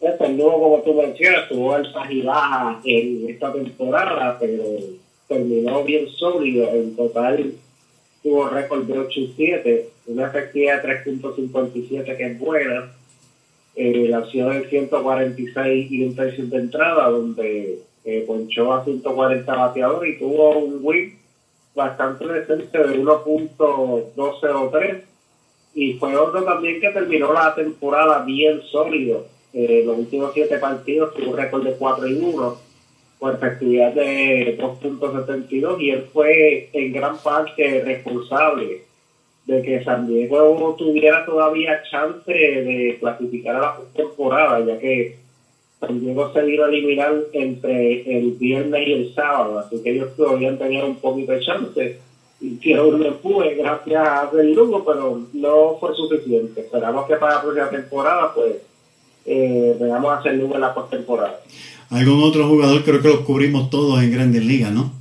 [0.00, 4.62] Este nuevo, como tú mencionas, tuvo alzas y bajas en esta temporada, pero
[5.28, 6.68] terminó bien sólido.
[6.72, 7.52] En total
[8.26, 12.92] tuvo récord de 8 y 7, una efectividad de 3.57 que es buena.
[13.76, 20.16] Eh, lanzó de 146 y un tercio de entrada, donde eh, ponchó a 140 bateadores
[20.16, 21.14] y tuvo un whip
[21.76, 25.02] bastante decente de 1.203
[25.74, 29.24] y fue otro también que terminó la temporada bien sólido.
[29.52, 32.56] Eh, los últimos siete partidos tuvo un récord de 4 y 1
[33.26, 38.82] por efectividad de 2.72 y él fue en gran parte responsable
[39.46, 45.16] de que San Diego tuviera todavía chance de clasificar a la temporada, ya que
[45.80, 50.14] San Diego se vino a eliminar entre el viernes y el sábado, así que ellos
[50.16, 51.98] todavía tenían un poquito de chance.
[52.40, 56.60] Hicieron un empuje gracias a Del Lugo, pero no fue suficiente.
[56.60, 58.56] Esperamos que para la próxima temporada, pues,
[59.24, 61.40] eh, veamos a Lugo en la postemporada.
[61.90, 62.84] ¿Algún otro jugador?
[62.84, 64.92] Creo que los cubrimos todos en Grandes Ligas, ¿no?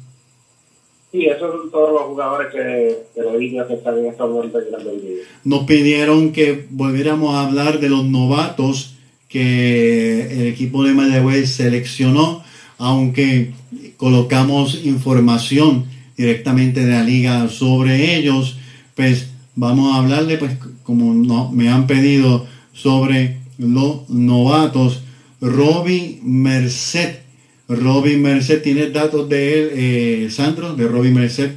[1.11, 4.63] Sí, esos son todos los jugadores que, que los indios que están en estos momentos
[4.63, 5.27] en Grandes Ligas.
[5.43, 8.95] Nos pidieron que volviéramos a hablar de los novatos
[9.29, 12.43] que el equipo de Mayagüez seleccionó,
[12.77, 13.53] aunque
[13.97, 15.85] colocamos información
[16.17, 18.57] directamente de la liga sobre ellos,
[18.95, 25.01] pues vamos a hablarle, pues como no, me han pedido sobre los novatos.
[25.41, 27.19] Robbie Merced.
[27.67, 31.51] Robbie Merced, ¿tienes datos de él, eh, Sandro, de Robbie Merced?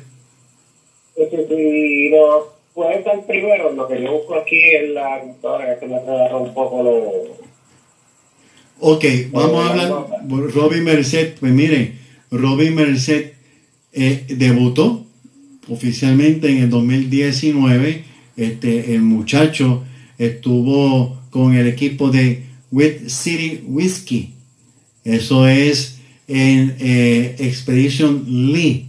[1.17, 5.87] Este, si lo puedes dar primero, lo que yo busco aquí en la computadora, que
[5.87, 7.49] me agarra un poco lo...
[8.81, 10.07] Ok, vamos a hablar.
[10.55, 11.95] Robbie Merced, pues mire,
[12.31, 13.33] Robbie Merced
[13.93, 15.05] eh, debutó
[15.69, 18.05] oficialmente en el 2019.
[18.37, 19.83] Este, el muchacho
[20.17, 24.35] estuvo con el equipo de Wet City Whiskey.
[25.05, 28.87] Eso es en eh, Expedition Lee.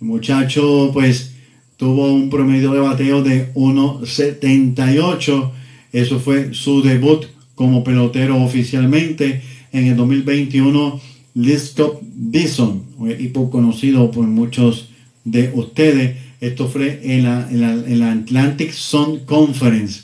[0.00, 1.32] Muchacho, pues,
[1.76, 5.50] tuvo un promedio de bateo de 1.78.
[5.92, 11.00] Eso fue su debut como pelotero oficialmente en el 2021
[11.34, 14.90] Liscop Bison, un equipo conocido por muchos
[15.24, 16.16] de ustedes.
[16.40, 20.02] Esto fue en la, en la, en la Atlantic Sun Conference.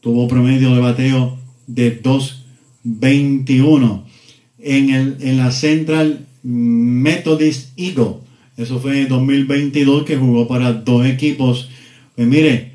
[0.00, 1.90] Tuvo promedio de bateo de
[3.00, 4.04] 2.21.
[4.60, 8.16] En, el, en la Central Methodist Eagle.
[8.56, 11.70] Eso fue en 2022 que jugó para dos equipos.
[12.16, 12.72] Pues mire,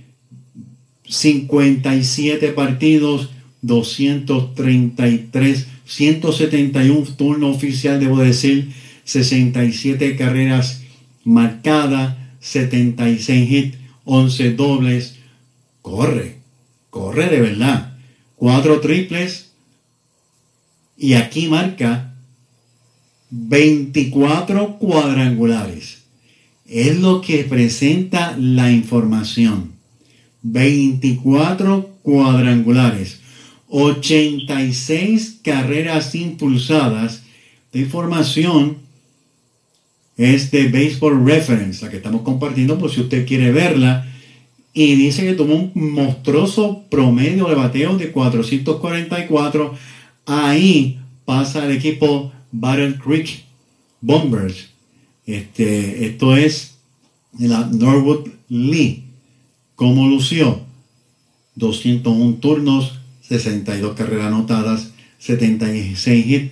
[1.05, 8.71] 57 partidos, 233, 171 turno oficial, debo decir,
[9.03, 10.83] 67 carreras
[11.23, 15.17] marcadas, 76 hits, 11 dobles.
[15.81, 16.37] Corre,
[16.89, 17.97] corre de verdad.
[18.35, 19.42] Cuatro triples.
[20.97, 22.13] Y aquí marca
[23.29, 26.03] 24 cuadrangulares.
[26.67, 29.73] Es lo que presenta la información.
[30.43, 33.21] 24 cuadrangulares,
[33.69, 37.23] 86 carreras impulsadas.
[37.71, 38.77] De información
[40.15, 44.07] es de Baseball Reference, la que estamos compartiendo por si usted quiere verla.
[44.73, 49.75] Y dice que tuvo un monstruoso promedio de bateo de 444.
[50.25, 53.43] Ahí pasa el equipo Battle Creek
[54.01, 54.69] Bombers.
[55.25, 56.75] Este, esto es
[57.39, 59.03] la Norwood Lee.
[59.75, 60.61] ¿Cómo lució?
[61.55, 66.51] 201 turnos, 62 carreras anotadas, 76 hits,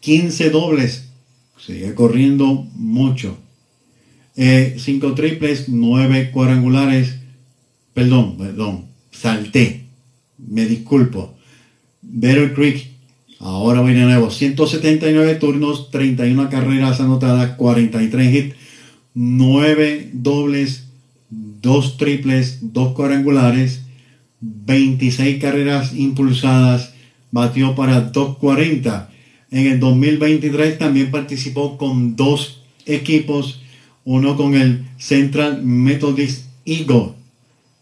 [0.00, 1.08] 15 dobles.
[1.58, 3.38] Sigue corriendo mucho.
[4.34, 7.16] 5 triples, 9 cuadrangulares.
[7.94, 9.84] Perdón, perdón, salté.
[10.38, 11.34] Me disculpo.
[12.00, 12.91] Better Creek,
[13.42, 14.30] ahora voy de nuevo.
[14.30, 18.56] 179 turnos, 31 carreras anotadas, 43 hits,
[19.14, 20.86] 9 dobles,
[21.30, 23.82] 2 triples, 2 cuadrangulares,
[24.40, 26.94] 26 carreras impulsadas,
[27.30, 29.10] batió para 240.
[29.50, 33.60] En el 2023 también participó con dos equipos,
[34.04, 37.12] uno con el Central Methodist Eagle.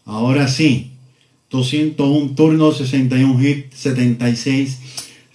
[0.05, 0.91] Ahora sí,
[1.49, 4.79] 201 turnos, 61 hits, 76,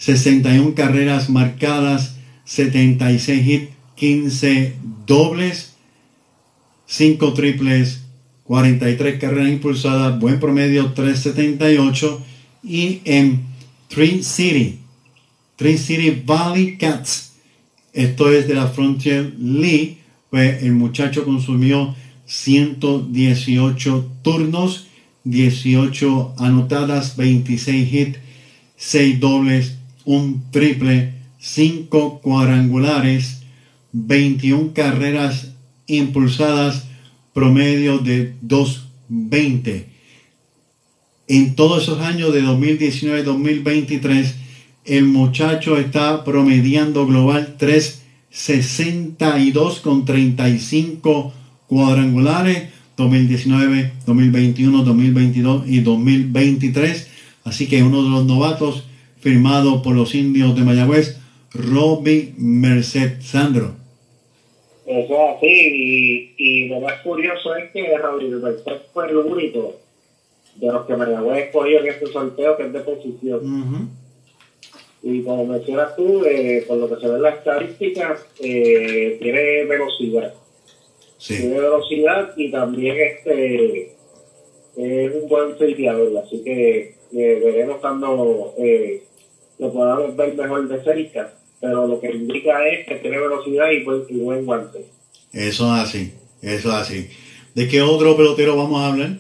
[0.07, 5.75] 61 carreras marcadas, 76 hits, 15 dobles,
[6.87, 8.03] 5 triples,
[8.45, 12.23] 43 carreras impulsadas, buen promedio 378
[12.63, 13.47] y en
[13.89, 14.79] Tree City,
[15.57, 17.33] Tree City Valley Cats,
[17.93, 19.99] esto es de la Frontier League,
[20.31, 21.97] pues el muchacho consumió
[22.27, 24.87] 118 turnos,
[25.25, 28.19] 18 anotadas, 26 hits,
[28.77, 29.76] 6 dobles,
[30.07, 33.43] un triple, 5 cuadrangulares,
[33.93, 35.53] 21 carreras
[35.87, 36.87] impulsadas,
[37.35, 39.85] promedio de 2.20.
[41.29, 44.33] En todos esos años de 2019-2023,
[44.85, 51.35] el muchacho está promediando global 362 con 35
[51.67, 57.09] cuadrangulares 2019, 2021, 2022 y 2023.
[57.45, 58.85] Así que uno de los novatos
[59.27, 61.19] firmado por los indios de Mayagüez,
[61.53, 63.75] Robbie Merced Sandro.
[64.87, 69.75] Eso es así, y, y lo más curioso es que Robbie Merced fue el único
[70.55, 73.91] de los que Mayagüez escogió en este sorteo que es de posición.
[75.03, 79.65] Y como mencionas tú, eh, por lo que se ve en las estadísticas, eh, tiene
[79.65, 80.35] velocidad.
[81.19, 83.97] Tiene velocidad y también este
[84.77, 89.03] es un buen fildeador, así que eh, veremos cuando eh,
[89.59, 93.85] lo podamos ver mejor de cerca, pero lo que indica es que tiene velocidad y
[93.85, 94.87] buen, y buen guante.
[95.33, 97.09] Eso es así, eso es así.
[97.55, 99.11] ¿De qué otro pelotero vamos a hablar?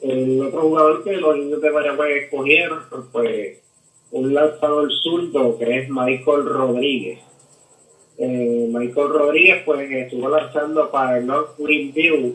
[0.00, 2.80] El otro jugador que los indios de Mayagüez escogieron,
[3.12, 3.58] pues
[4.10, 7.18] un lanzador zurdo que es Michael Rodríguez.
[8.16, 12.34] Eh, Michael Rodríguez pues estuvo lanzando para el North Greenville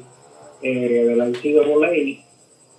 [0.61, 2.23] eh, de la NCAA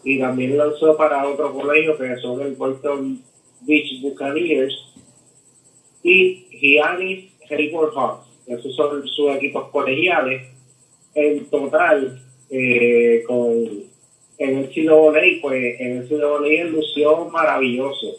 [0.04, 3.22] y también lanzó para otro colegio que son el Bolton
[3.66, 4.74] Beach Buccaneers
[6.02, 8.26] y Giannis Hayward Hawks.
[8.46, 10.42] Esos son sus equipos colegiales.
[11.14, 13.84] En total, eh, con
[14.38, 18.16] en el CWA, pues en el CWA lució maravilloso.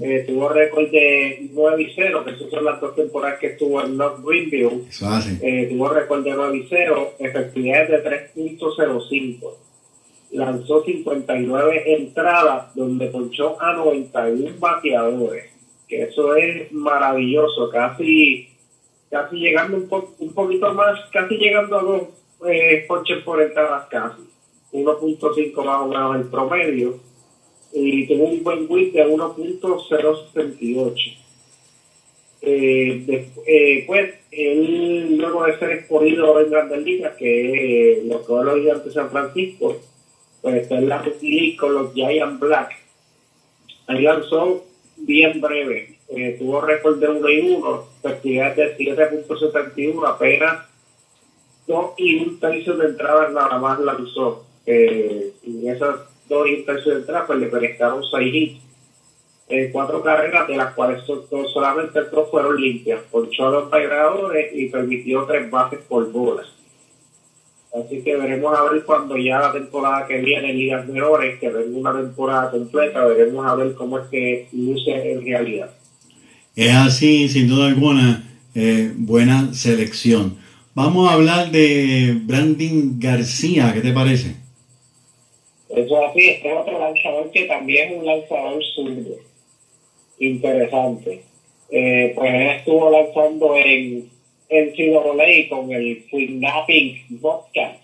[0.00, 3.82] Eh, tuvo récord de 9 y 0, que esas son las dos temporadas que estuvo
[3.82, 4.84] en North Greenville.
[5.40, 9.54] Eh, tuvo récord de 9 y 0, efectividad de 3.05.
[10.30, 15.50] Lanzó 59 entradas, donde ponchó a 91 bateadores.
[15.88, 18.50] Que eso es maravilloso, casi
[19.10, 22.02] casi llegando un, po un poquito más, casi llegando a dos
[22.46, 24.22] eh, ponches por entradas casi.
[24.72, 27.00] 1.5 más o menos el promedio
[27.72, 31.16] y tuvo un buen whip de 1.078.
[32.40, 38.84] Eh, eh, pues él luego de ser escogido en Grandes Ligas, que eh, los gigantes
[38.84, 39.76] de San Francisco,
[40.42, 41.04] está en la
[41.58, 42.72] con los Giant Black.
[43.86, 44.64] Ahí lanzó
[44.96, 50.66] bien breve, eh, tuvo récord de 1 y 1, efectividad de 7.71, apenas
[51.66, 57.00] 2 y un tercio de entradas nada más lanzó eh, en esas dos tercios de
[57.00, 58.62] entrada, pues le prestaron seis hits.
[59.50, 61.02] Eh, cuatro carreras, de las cuales
[61.54, 63.70] solamente dos fueron limpias, ponchó a dos
[64.52, 66.46] y permitió tres bases por bolas.
[67.84, 71.48] Así que veremos a ver cuando ya la temporada que viene en ligas menores, que
[71.48, 75.70] venga una temporada completa, veremos a ver cómo es que luce en realidad.
[76.56, 78.24] Es así, sin duda alguna,
[78.54, 80.36] eh, buena selección.
[80.74, 84.34] Vamos a hablar de Brandon García, ¿qué te parece?
[85.68, 89.16] Eso así, este es otro lanzador que también es un lanzador zurdo.
[90.18, 91.22] Interesante.
[91.70, 94.08] Eh, pues él estuvo lanzando en
[94.48, 97.80] en CWA con el Kidnapping Bobcats.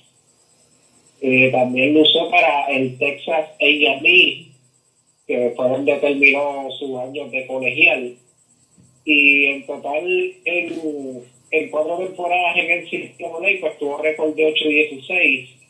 [1.21, 4.47] Eh, también lo usó para el Texas A&M,
[5.27, 8.17] que fue donde terminó sus años de colegial.
[9.05, 10.05] Y en total,
[10.45, 15.65] en, en cuatro temporadas en el CWA, pues tuvo récord de 8-16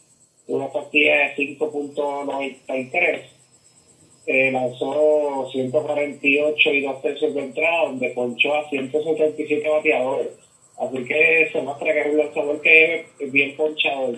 [0.47, 3.21] una partida de 5.93.
[4.27, 10.44] Eh, lanzó 148 y dos tercios de entrada, donde ponchó a 177 bateadores.
[10.79, 14.17] Así que se muestra que es un lanzador que es bien ponchado.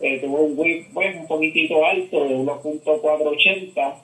[0.00, 3.94] Eh, tuvo un whip pues, un poquitito alto de 1.480.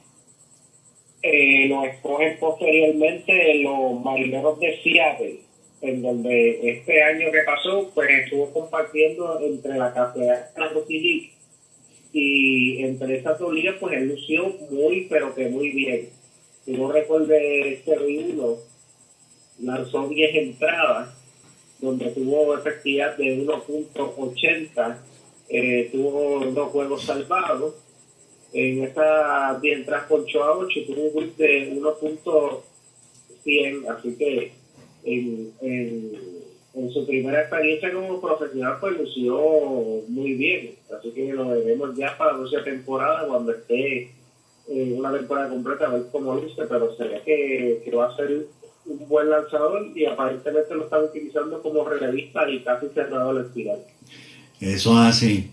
[1.22, 5.40] Eh, lo escogen posteriormente los marineros de Seattle,
[5.80, 11.36] en donde este año que pasó, pues estuvo compartiendo entre la cafetería y la Rookie
[12.12, 16.08] y entre esas dos ligas pues él lució muy pero que muy bien
[16.64, 18.56] si no recuerde 0 y 1
[19.60, 21.15] lanzó 10 entradas
[21.80, 24.96] donde tuvo efectividad de 1.80
[25.48, 27.74] eh, tuvo dos juegos salvados
[28.52, 34.52] en esas 10 entradas con 8 a 8 tuvo un whip de 1.100 así que
[35.06, 40.74] en, en, su primera experiencia como profesional pues lució muy bien.
[40.96, 44.10] Así que lo veremos ya para la próxima temporada cuando esté
[44.68, 48.46] en una temporada completa a ver cómo luce, pero se que, que va a ser
[48.86, 53.78] un buen lanzador y aparentemente lo están utilizando como relevista y casi cerrado el espiral.
[54.60, 55.50] Eso así.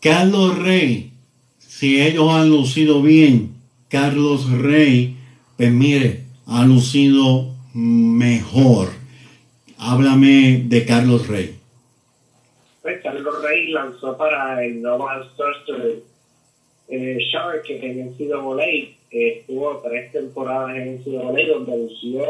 [0.00, 1.12] Carlos Rey,
[1.58, 3.54] si ellos han lucido bien,
[3.88, 5.16] Carlos Rey,
[5.56, 8.88] pues mire, ha lucido mejor.
[9.78, 11.58] Háblame de Carlos Rey.
[12.82, 16.02] Pues Carlos Rey lanzó para el Nova Starter
[16.90, 18.66] eh, Shark en el NCAA.
[19.12, 22.24] Eh, estuvo tres temporadas en el NCAA donde lució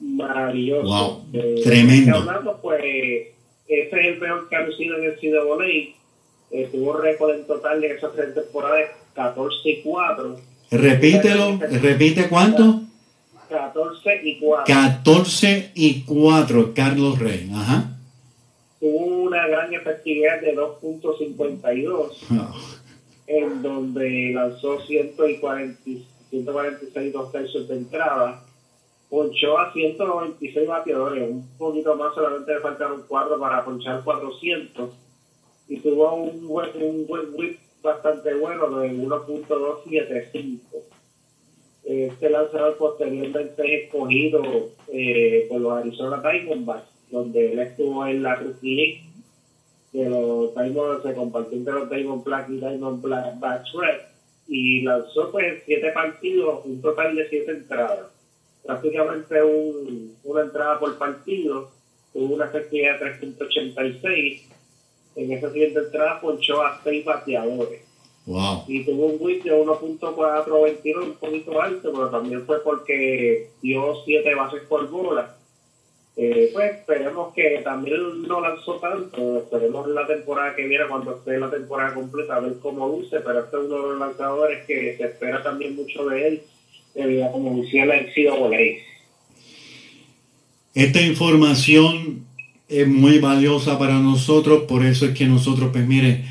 [0.00, 0.82] maravilloso.
[0.88, 2.16] Wow, Eh, tremendo.
[2.18, 3.30] hablando, pues ese
[3.68, 5.94] es el peor que ha lucido en el NCAA.
[6.54, 10.36] Eh, tuvo récord en total en esas tres temporadas 14 y 4.
[10.70, 12.82] Repítelo, repite cuánto?
[13.48, 14.64] 14 y 4.
[14.74, 17.50] 14 y 4, Carlos Rey.
[17.54, 17.96] Ajá.
[18.80, 22.10] Tuvo una gran efectividad de 2.52.
[23.32, 25.80] en donde lanzó 140,
[26.30, 28.44] 146 dos tercios de entrada,
[29.08, 34.90] ponchó a 196 bateadores, un poquito más, solamente le faltaron 4 para ponchar 400,
[35.68, 40.60] y tuvo un buen, un buen whip bastante bueno de 1.275.
[41.84, 44.42] Este lanzador posteriormente es escogido
[44.92, 49.11] eh, por los Arizona Diamondbacks, donde él estuvo en la Rookie
[49.92, 54.00] De los Diamond se compartió entre los Diamond Black y Diamond Black Backs Red
[54.48, 58.06] y lanzó pues siete partidos, un total de siete entradas.
[58.64, 61.70] Prácticamente un, una entrada por partido,
[62.12, 64.42] tuvo una efectividad de 3.86.
[65.16, 67.82] En esa siguiente entrada ponchó a seis bateadores
[68.24, 68.64] Wow.
[68.68, 74.32] y tuvo un whip de 1.421, un poquito alto, pero también fue porque dio siete
[74.34, 75.36] bases por bola.
[76.14, 81.38] Eh, pues esperemos que también no lanzó tanto, esperemos la temporada que viene cuando esté
[81.38, 84.94] la temporada completa a ver cómo luce, pero este es uno de los lanzadores que
[84.98, 86.42] se espera también mucho de él,
[86.94, 88.58] debido a como lucía la NCAA.
[90.74, 92.26] Esta información
[92.68, 96.24] es muy valiosa para nosotros, por eso es que nosotros, pues mire,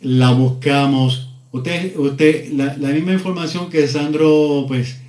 [0.00, 1.28] la buscamos.
[1.52, 5.00] Usted, usted, la, la misma información que Sandro, pues,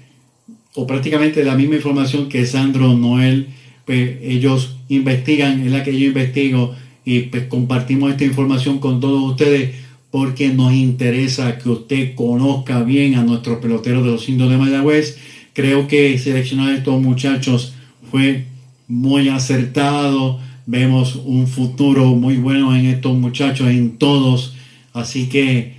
[0.76, 3.48] o prácticamente la misma información que Sandro Noel,
[3.86, 9.32] pues ellos investigan, es la que yo investigo y pues compartimos esta información con todos
[9.32, 9.76] ustedes
[10.14, 15.18] porque nos interesa que usted conozca bien a nuestros peloteros de los indios de Mayagüez.
[15.54, 17.74] Creo que seleccionar a estos muchachos
[18.12, 18.46] fue
[18.88, 20.40] muy acertado.
[20.68, 24.56] Vemos un futuro muy bueno en estos muchachos, en todos.
[24.94, 25.78] Así que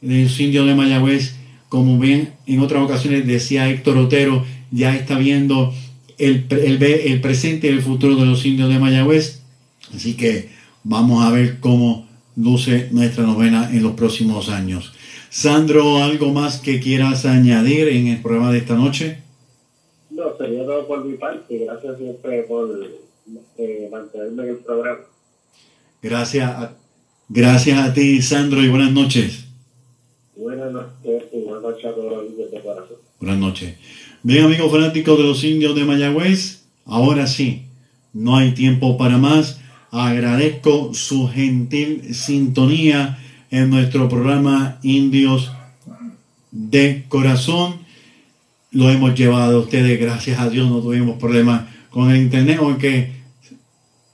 [0.00, 1.34] los indios de Mayagüez,
[1.68, 5.74] como bien en otras ocasiones decía Héctor Otero, ya está viendo
[6.18, 9.42] el, el, el presente y el futuro de los indios de Mayagüez.
[9.94, 10.50] Así que
[10.82, 14.92] vamos a ver cómo luce nuestra novena en los próximos años.
[15.30, 19.18] Sandro, ¿algo más que quieras añadir en el programa de esta noche?
[20.10, 22.70] No, sería todo por mi parte, gracias siempre por
[23.58, 25.00] eh, mantenerme en el programa.
[26.00, 26.76] Gracias a,
[27.28, 29.44] gracias a ti, Sandro, y buenas noches.
[30.36, 32.96] Buenas noches y buenas noches a todos los niños de corazón.
[33.18, 33.74] Buenas noches.
[34.26, 37.66] Bien, amigos fanáticos de los indios de Mayagüez, ahora sí,
[38.14, 39.60] no hay tiempo para más.
[39.90, 43.18] Agradezco su gentil sintonía
[43.50, 45.52] en nuestro programa Indios
[46.50, 47.74] de Corazón.
[48.70, 53.12] Lo hemos llevado a ustedes, gracias a Dios, no tuvimos problemas con el internet, aunque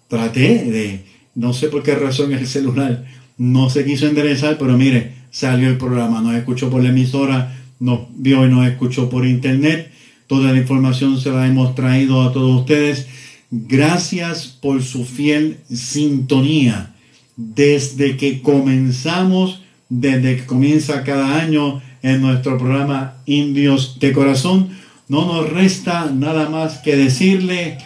[0.08, 1.04] traté de,
[1.36, 3.06] no sé por qué razón el celular
[3.38, 8.08] no se quiso enderezar, pero mire, salió el programa, nos escuchó por la emisora, nos
[8.10, 9.99] vio y nos escuchó por internet.
[10.30, 13.08] Toda la información se la hemos traído a todos ustedes.
[13.50, 16.94] Gracias por su fiel sintonía.
[17.36, 24.68] Desde que comenzamos, desde que comienza cada año en nuestro programa Indios de Corazón,
[25.08, 27.78] no nos resta nada más que decirle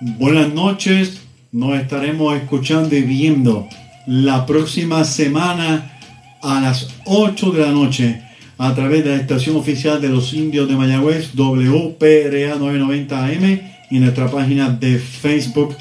[0.00, 1.20] buenas noches.
[1.52, 3.68] Nos estaremos escuchando y viendo
[4.06, 5.92] la próxima semana
[6.40, 10.68] a las 8 de la noche a través de la estación oficial de los indios
[10.68, 13.60] de Mayagüez, WPRA 990 AM
[13.90, 15.76] y nuestra página de Facebook.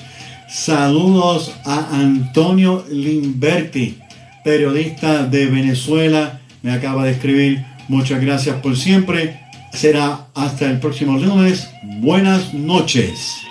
[0.49, 3.98] Saludos a Antonio Limberti,
[4.43, 6.41] periodista de Venezuela.
[6.61, 7.65] Me acaba de escribir.
[7.88, 9.39] Muchas gracias por siempre.
[9.73, 11.69] Será hasta el próximo lunes.
[12.02, 13.50] Buenas noches.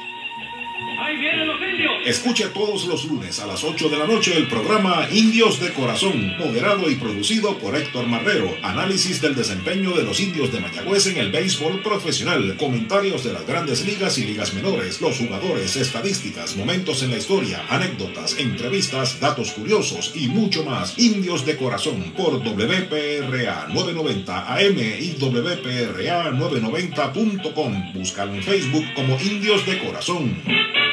[2.11, 6.37] Escuche todos los lunes a las 8 de la noche el programa Indios de Corazón,
[6.39, 8.53] moderado y producido por Héctor Marrero.
[8.65, 13.47] Análisis del desempeño de los indios de Mayagüez en el béisbol profesional, comentarios de las
[13.47, 19.53] grandes ligas y ligas menores, los jugadores, estadísticas, momentos en la historia, anécdotas, entrevistas, datos
[19.53, 20.99] curiosos y mucho más.
[20.99, 27.93] Indios de Corazón por WPRA 990 AM y WPRA 990.com.
[27.95, 30.90] Búscalo en Facebook como Indios de Corazón.